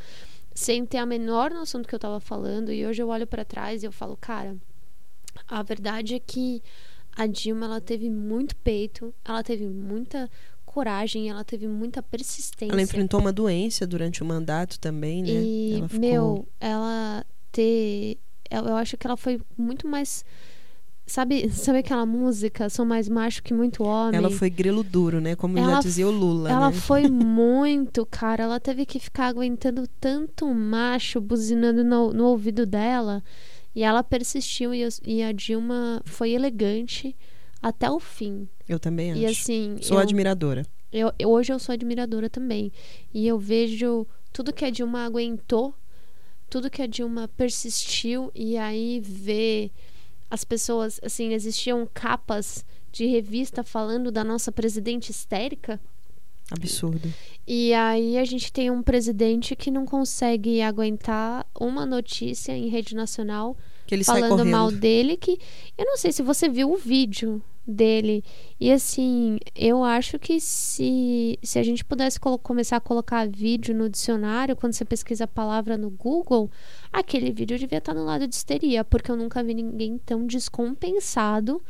[0.55, 3.45] sem ter a menor noção do que eu tava falando, e hoje eu olho para
[3.45, 4.57] trás e eu falo, cara,
[5.47, 6.62] a verdade é que
[7.16, 10.30] a Dilma ela teve muito peito, ela teve muita
[10.64, 12.72] coragem, ela teve muita persistência.
[12.72, 15.30] Ela enfrentou uma doença durante o mandato também, né?
[15.30, 16.01] E, ela ficou...
[16.01, 18.18] meu, ela ter.
[18.49, 20.24] Eu, eu acho que ela foi muito mais
[21.11, 22.71] Sabe, sabe aquela música?
[22.71, 24.17] Sou mais macho que muito homem.
[24.17, 25.35] Ela foi grelo duro, né?
[25.35, 26.49] Como ela já dizia o Lula.
[26.49, 26.77] Ela né?
[26.77, 28.45] foi muito, cara.
[28.45, 33.25] Ela teve que ficar aguentando tanto macho buzinando no, no ouvido dela.
[33.75, 37.17] E ela persistiu e, e, a Dilma foi elegante
[37.61, 38.49] até o fim.
[38.69, 39.21] Eu também acho.
[39.21, 39.79] E assim.
[39.83, 40.65] Sou eu, admiradora.
[40.93, 42.71] Eu, eu, hoje eu sou admiradora também.
[43.13, 45.75] E eu vejo tudo que a Dilma aguentou,
[46.49, 49.73] tudo que a Dilma persistiu, e aí ver
[50.31, 55.81] as pessoas, assim, existiam capas de revista falando da nossa presidente histérica.
[56.51, 57.12] Absurdo.
[57.47, 62.95] E aí a gente tem um presidente que não consegue aguentar uma notícia em rede
[62.95, 63.57] nacional
[64.05, 65.39] falando mal dele que
[65.76, 68.23] eu não sei se você viu o vídeo dele.
[68.59, 73.89] E assim, eu acho que se, se a gente pudesse começar a colocar vídeo no
[73.89, 76.51] dicionário, quando você pesquisa a palavra no Google,
[76.93, 81.62] aquele vídeo devia estar no lado de histeria, porque eu nunca vi ninguém tão descompensado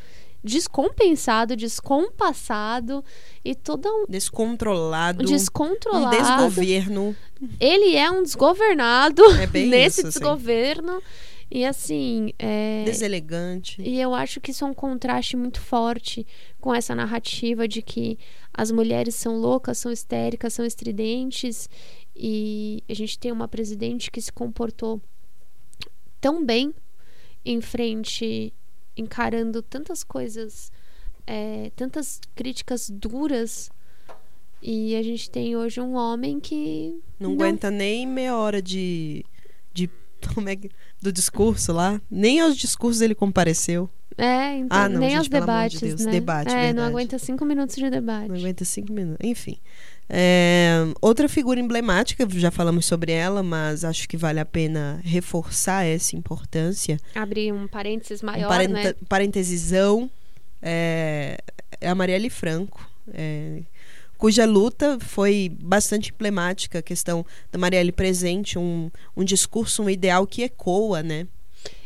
[0.42, 3.05] descompensado, descompassado
[3.44, 7.16] e todo um descontrolado, descontrolado, um desgoverno.
[7.59, 10.92] Ele é um desgovernado é nesse isso, desgoverno.
[10.92, 11.29] Assim.
[11.51, 12.32] E assim.
[12.38, 12.84] É...
[12.84, 13.82] Deselegante.
[13.82, 16.26] E eu acho que isso é um contraste muito forte
[16.61, 18.18] com essa narrativa de que
[18.55, 21.68] as mulheres são loucas, são histéricas, são estridentes.
[22.14, 25.03] E a gente tem uma presidente que se comportou
[26.20, 26.72] tão bem
[27.44, 28.53] em frente,
[28.96, 30.70] encarando tantas coisas,
[31.26, 33.70] é, tantas críticas duras.
[34.62, 37.01] E a gente tem hoje um homem que.
[37.18, 37.36] Não, não...
[37.36, 39.24] aguenta nem meia hora de,
[39.72, 39.88] de
[40.34, 40.70] como é que,
[41.01, 42.01] do discurso lá.
[42.11, 43.88] Nem aos discursos ele compareceu.
[44.18, 46.12] É, então, ah, não, nem gente, aos debates, de Deus, né?
[46.12, 46.74] Debate, é, verdade.
[46.74, 48.28] não aguenta cinco minutos de debate.
[48.28, 49.26] Não aguenta cinco minutos.
[49.26, 49.59] Enfim.
[50.12, 55.86] É, outra figura emblemática, já falamos sobre ela, mas acho que vale a pena reforçar
[55.86, 56.98] essa importância.
[57.14, 58.94] Abrir um parênteses maior, um parenta, né?
[59.09, 60.11] Parentesizão.
[60.61, 61.38] É,
[61.80, 62.86] é a Marielle Franco.
[63.14, 63.62] É,
[64.20, 70.26] cuja luta foi bastante emblemática, a questão da Marielle presente, um, um discurso, um ideal
[70.26, 71.26] que ecoa, né?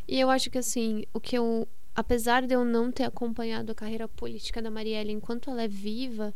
[0.07, 3.75] E eu acho que, assim, o que eu apesar de eu não ter acompanhado a
[3.75, 6.35] carreira política da Marielle enquanto ela é viva,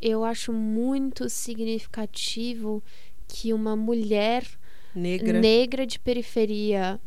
[0.00, 2.82] eu acho muito significativo
[3.28, 4.44] que uma mulher
[4.92, 5.38] Negra.
[5.38, 7.00] negra de periferia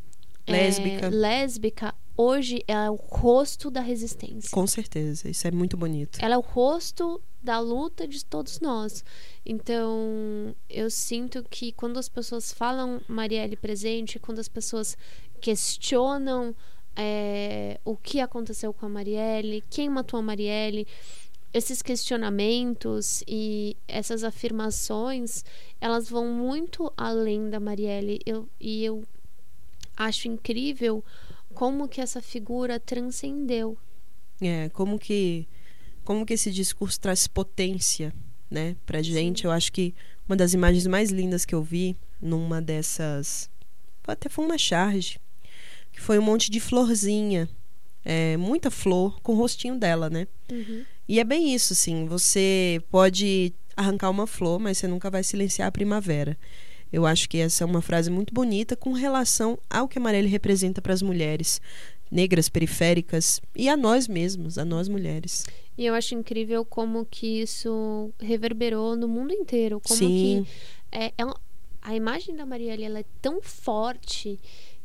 [0.47, 1.07] Lésbica.
[1.07, 4.49] é, lésbica hoje é o rosto da resistência.
[4.51, 5.29] Com certeza.
[5.29, 6.19] Isso é muito bonito.
[6.21, 9.03] Ela é o rosto da luta de todos nós.
[9.45, 14.97] Então, eu sinto que quando as pessoas falam Marielle presente, quando as pessoas
[15.41, 16.55] questionam
[16.95, 20.87] é, o que aconteceu com a Marielle, quem matou a Marielle,
[21.53, 25.43] esses questionamentos e essas afirmações,
[25.79, 28.19] elas vão muito além da Marielle.
[28.25, 29.03] Eu, e eu
[29.95, 31.03] acho incrível
[31.53, 33.77] como que essa figura transcendeu.
[34.41, 35.47] É, como que
[36.03, 38.13] como que esse discurso traz potência,
[38.51, 39.45] né, pra gente.
[39.45, 39.95] Eu acho que
[40.27, 43.49] uma das imagens mais lindas que eu vi numa dessas
[44.05, 45.17] até foi uma charge,
[45.91, 47.47] que foi um monte de florzinha,
[48.03, 50.27] é, muita flor com o rostinho dela, né?
[51.07, 55.67] E é bem isso, assim, você pode arrancar uma flor, mas você nunca vai silenciar
[55.67, 56.37] a primavera.
[56.93, 60.27] Eu acho que essa é uma frase muito bonita com relação ao que a Marielle
[60.29, 61.59] representa para as mulheres
[62.11, 65.43] negras, periféricas e a nós mesmos, a nós mulheres.
[65.75, 69.81] E eu acho incrível como que isso reverberou no mundo inteiro.
[69.81, 70.45] Como Sim.
[70.45, 71.35] que é, ela-
[71.81, 74.39] a imagem da Marielle ela é tão forte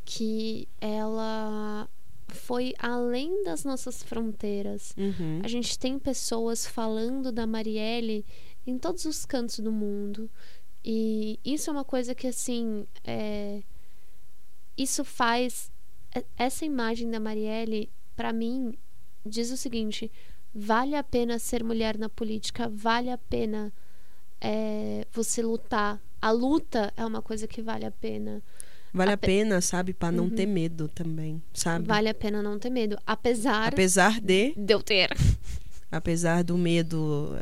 [0.06, 1.86] que ela
[2.28, 4.94] foi além das nossas fronteiras.
[4.96, 5.40] Uhum.
[5.42, 8.24] A gente tem pessoas falando da Marielle
[8.66, 10.30] em todos os cantos do mundo.
[10.90, 13.60] E isso é uma coisa que, assim, é,
[14.74, 15.70] isso faz.
[16.34, 18.72] Essa imagem da Marielle, pra mim,
[19.26, 20.10] diz o seguinte:
[20.54, 23.70] vale a pena ser mulher na política, vale a pena
[24.40, 26.00] é, você lutar.
[26.22, 28.42] A luta é uma coisa que vale a pena.
[28.94, 30.30] Vale a pena, sabe, para não Uhum.
[30.30, 31.86] ter medo também, sabe?
[31.86, 32.96] Vale a pena não ter medo.
[33.06, 35.10] Apesar Apesar de, de eu ter.
[35.92, 37.36] apesar do medo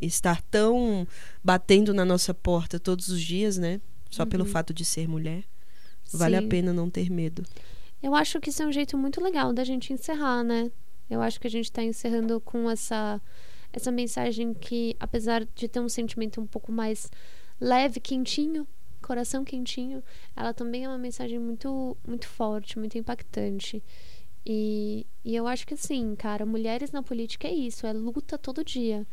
[0.00, 1.06] estar tão
[1.42, 3.80] batendo na nossa porta todos os dias, né?
[4.10, 4.50] Só pelo Uhum.
[4.50, 5.44] fato de ser mulher,
[6.12, 6.48] vale a Sim.
[6.48, 7.44] pena não ter medo.
[8.02, 10.70] Eu acho que isso é um jeito muito legal da gente encerrar, né?
[11.08, 13.20] Eu acho que a gente tá encerrando com essa
[13.72, 17.08] essa mensagem que, apesar de ter um sentimento um pouco mais
[17.60, 18.66] leve, quentinho,
[19.00, 20.02] coração quentinho,
[20.34, 23.80] ela também é uma mensagem muito muito forte, muito impactante.
[24.44, 28.64] E, e eu acho que assim, cara, mulheres na política é isso, é luta todo
[28.64, 29.06] dia.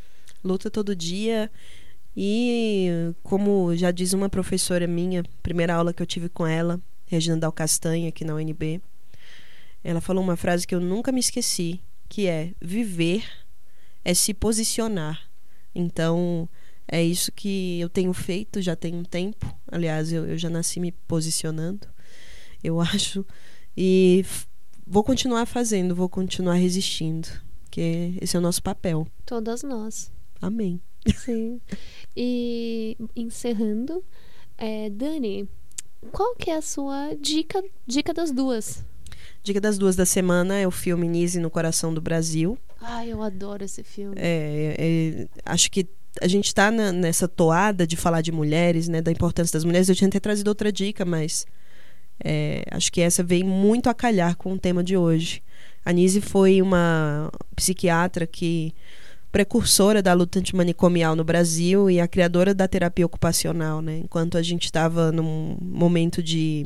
[0.48, 1.52] Luta todo dia.
[2.16, 7.38] E como já diz uma professora minha, primeira aula que eu tive com ela, Regina
[7.38, 8.82] Dal Castanha, aqui na UNB,
[9.84, 11.80] ela falou uma frase que eu nunca me esqueci,
[12.10, 13.24] que é viver
[14.08, 15.30] é se posicionar.
[15.76, 16.48] Então,
[16.88, 19.54] é isso que eu tenho feito já tem um tempo.
[19.70, 21.86] Aliás, eu, eu já nasci me posicionando,
[22.64, 23.26] eu acho.
[23.76, 24.26] E
[24.86, 27.28] vou continuar fazendo, vou continuar resistindo,
[27.66, 29.06] porque esse é o nosso papel.
[29.26, 30.10] Todas nós.
[30.41, 30.79] Amém.
[31.15, 31.59] Sim.
[32.15, 34.03] E encerrando,
[34.57, 35.47] é, Dani,
[36.11, 38.83] qual que é a sua dica, dica das duas?
[39.43, 42.57] Dica das duas da semana é o filme Nise no Coração do Brasil.
[42.81, 44.15] Ai, eu adoro esse filme.
[44.17, 45.88] É, é, acho que
[46.21, 49.89] a gente está nessa toada de falar de mulheres, né, da importância das mulheres.
[49.89, 51.45] Eu tinha até trazido outra dica, mas
[52.23, 55.43] é, acho que essa vem muito a calhar com o tema de hoje.
[55.85, 58.73] A Nise foi uma psiquiatra que
[59.32, 63.99] precursora da luta antimanicomial no Brasil e a criadora da terapia ocupacional, né?
[64.03, 66.65] Enquanto a gente estava num momento de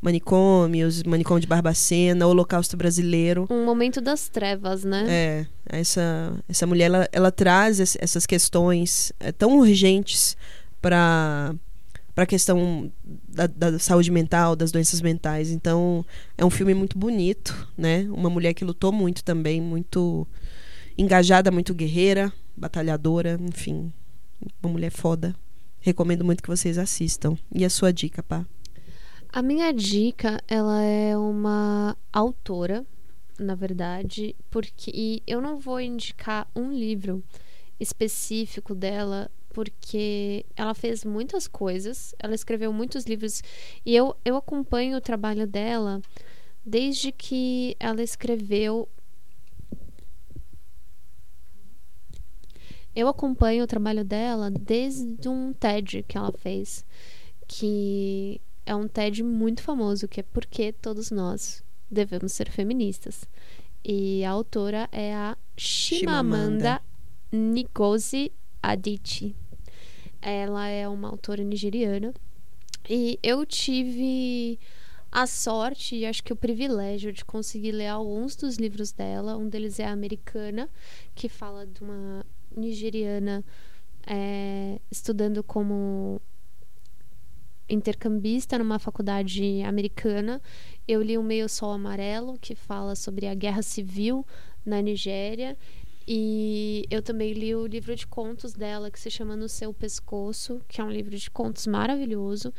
[0.00, 5.04] manicômios, manicômio de Barbacena, Holocausto brasileiro, Um momento das trevas, né?
[5.08, 10.36] é, essa, essa mulher ela, ela traz es- essas questões é, tão urgentes
[10.80, 11.54] para
[12.14, 12.90] para a questão
[13.28, 15.50] da, da saúde mental, das doenças mentais.
[15.50, 16.02] Então,
[16.38, 18.06] é um filme muito bonito, né?
[18.10, 20.26] Uma mulher que lutou muito também, muito
[20.96, 23.92] engajada, muito guerreira, batalhadora, enfim,
[24.62, 25.34] uma mulher foda.
[25.80, 27.36] Recomendo muito que vocês assistam.
[27.52, 28.46] E a sua dica, pá?
[29.28, 32.86] A minha dica, ela é uma autora,
[33.38, 37.22] na verdade, porque eu não vou indicar um livro
[37.78, 43.42] específico dela, porque ela fez muitas coisas, ela escreveu muitos livros
[43.84, 46.00] e eu, eu acompanho o trabalho dela
[46.64, 48.88] desde que ela escreveu.
[52.96, 56.82] Eu acompanho o trabalho dela desde um TED que ela fez,
[57.46, 63.28] que é um TED muito famoso, que é Porque Todos Nós Devemos Ser Feministas.
[63.84, 66.80] E a autora é a Chimamanda
[67.30, 68.32] Ngozi
[68.62, 69.36] Adichie.
[70.22, 72.14] Ela é uma autora nigeriana.
[72.88, 74.58] E eu tive
[75.12, 79.36] a sorte e acho que o privilégio de conseguir ler alguns dos livros dela.
[79.36, 80.70] Um deles é a Americana,
[81.14, 82.24] que fala de uma
[82.56, 83.44] nigeriana
[84.06, 86.20] é, estudando como
[87.68, 90.40] intercambista numa faculdade americana.
[90.86, 94.24] Eu li o Meio Sol Amarelo, que fala sobre a guerra civil
[94.64, 95.56] na Nigéria.
[96.08, 100.62] E eu também li o livro de contos dela, que se chama No Seu Pescoço,
[100.68, 102.54] que é um livro de contos maravilhoso.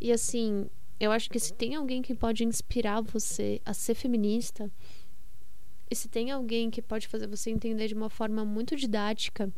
[0.00, 0.66] E assim,
[0.98, 4.70] eu acho que se tem alguém que pode inspirar você a ser feminista,
[5.90, 9.52] e se tem alguém que pode fazer você entender de uma forma muito didática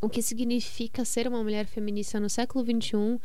[0.00, 3.20] o que significa ser uma mulher feminista no século XXI,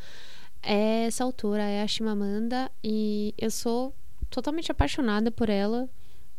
[0.61, 3.93] é essa autora, é a Chimamanda, e eu sou
[4.29, 5.89] totalmente apaixonada por ela.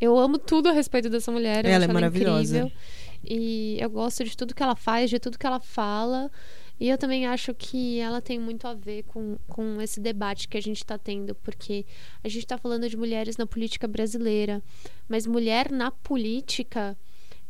[0.00, 1.64] Eu amo tudo a respeito dessa mulher.
[1.64, 2.58] Ela é ela maravilhosa.
[2.58, 2.78] Incrível,
[3.24, 6.30] e eu gosto de tudo que ela faz, de tudo que ela fala.
[6.78, 10.56] E eu também acho que ela tem muito a ver com, com esse debate que
[10.56, 11.86] a gente está tendo, porque
[12.22, 14.62] a gente está falando de mulheres na política brasileira,
[15.08, 16.96] mas mulher na política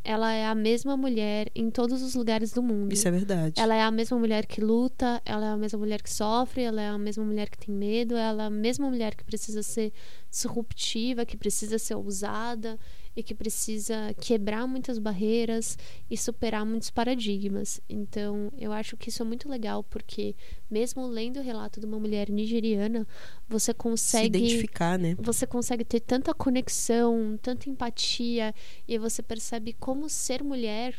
[0.05, 2.93] ela é a mesma mulher em todos os lugares do mundo.
[2.93, 3.59] Isso é verdade.
[3.59, 6.83] Ela é a mesma mulher que luta, ela é a mesma mulher que sofre, ela
[6.83, 9.95] é a mesma mulher que tem medo, ela é a mesma mulher que precisa ser
[10.31, 12.79] disruptiva, que precisa ser ousada
[13.17, 15.79] e que precisa quebrar muitas barreiras
[16.11, 17.81] e superar muitos paradigmas.
[17.89, 20.35] Então, eu acho que isso é muito legal porque
[20.71, 23.07] mesmo lendo o relato de uma mulher nigeriana,
[23.49, 25.15] você consegue Se identificar, né?
[25.19, 28.55] Você consegue ter tanta conexão, tanta empatia
[28.89, 30.95] e você percebe como ser mulher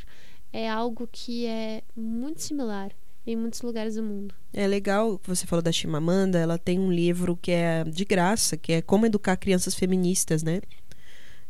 [0.54, 2.92] é algo que é muito similar
[3.28, 4.36] em muitos lugares do mundo.
[4.54, 8.74] É legal, você falou da Chimamanda, ela tem um livro que é de graça, que
[8.74, 10.62] é Como Educar Crianças Feministas, né?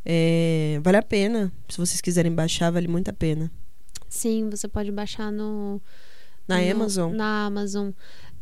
[0.06, 1.52] É, vale a pena.
[1.68, 3.52] Se vocês quiserem baixar, vale muito a pena.
[4.08, 5.82] Sim, você pode baixar no.
[6.48, 7.14] Na no, Amazon.
[7.14, 7.90] Na Amazon.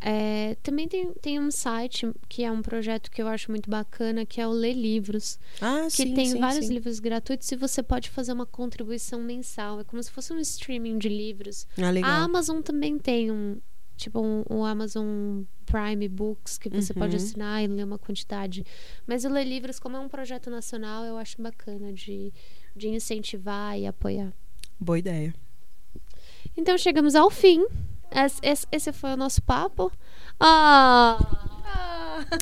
[0.06, 4.26] É, também tem, tem um site que é um projeto que eu acho muito bacana,
[4.26, 5.40] que é o Ler Livros.
[5.62, 6.74] Ah, que sim, tem sim, vários sim.
[6.74, 9.80] livros gratuitos e você pode fazer uma contribuição mensal.
[9.80, 11.66] É como se fosse um streaming de livros.
[11.78, 12.12] Ah, legal.
[12.12, 13.58] A Amazon também tem um.
[13.96, 17.00] Tipo, um, um Amazon Prime Books que você Uhum.
[17.00, 18.66] pode assinar e ler uma quantidade.
[19.08, 22.34] Mas o Ler Livros, como é um projeto nacional, eu acho bacana de,
[22.76, 24.34] de incentivar e apoiar.
[24.80, 25.34] Boa ideia.
[26.58, 27.66] Então chegamos ao fim.
[28.12, 29.92] Esse, esse- esse foi o nosso papo.
[30.40, 31.18] Ah!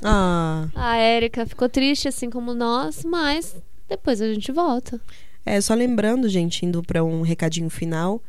[0.04, 3.56] Ah, A Érica ficou triste, assim como nós, mas
[3.88, 5.00] depois a gente volta.
[5.46, 8.22] é só lembrando, gente, indo para um recadinho final.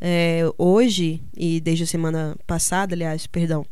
[0.00, 3.64] É, hoje e desde a semana passada, aliás, perdão,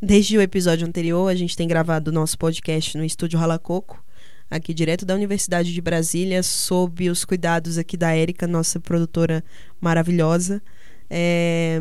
[0.00, 4.02] desde o episódio anterior, a gente tem gravado o nosso podcast no estúdio Ralacoco,
[4.50, 9.42] aqui direto da Universidade de Brasília, sob os cuidados aqui da Érica, nossa produtora
[9.80, 10.62] maravilhosa.
[11.10, 11.80] É,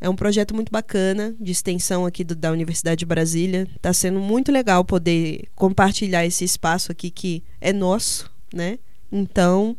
[0.00, 3.68] é um projeto muito bacana de extensão aqui do- da Universidade de Brasília.
[3.76, 8.78] Está sendo muito legal poder compartilhar esse espaço aqui que é nosso, né?
[9.10, 9.76] Então,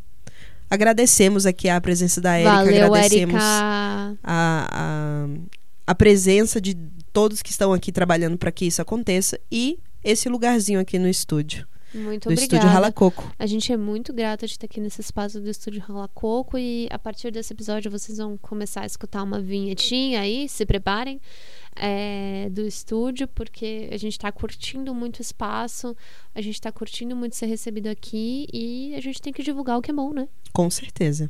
[0.70, 3.40] agradecemos aqui a presença da Érica, Valeu, agradecemos Érica.
[3.42, 5.28] a, a,
[5.88, 6.76] a presença de
[7.14, 11.68] todos que estão aqui trabalhando para que isso aconteça e esse lugarzinho aqui no estúdio,
[11.94, 12.42] Muito do obrigada.
[12.44, 13.32] estúdio Ralacoco.
[13.38, 16.88] A gente é muito grata de estar aqui nesse espaço do Estúdio Rala Coco e
[16.92, 21.20] a partir desse episódio vocês vão começar a escutar uma vinhetinha aí, se preparem,
[21.80, 25.96] é, do estúdio, porque a gente está curtindo muito espaço,
[26.34, 29.82] a gente está curtindo muito ser recebido aqui e a gente tem que divulgar o
[29.82, 30.28] que é bom, né?
[30.52, 31.30] Com certeza.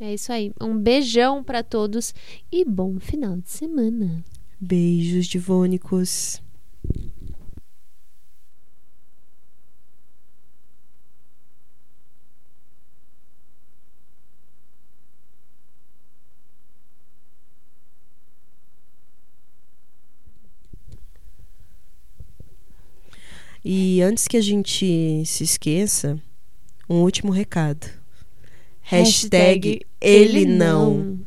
[0.00, 0.52] É isso aí.
[0.60, 2.14] Um beijão para todos
[2.50, 4.24] e bom final de semana.
[4.60, 6.42] Beijos divônicos.
[23.64, 26.20] E antes que a gente se esqueça,
[26.88, 27.88] um último recado.
[28.82, 31.18] Hashtag, ele não.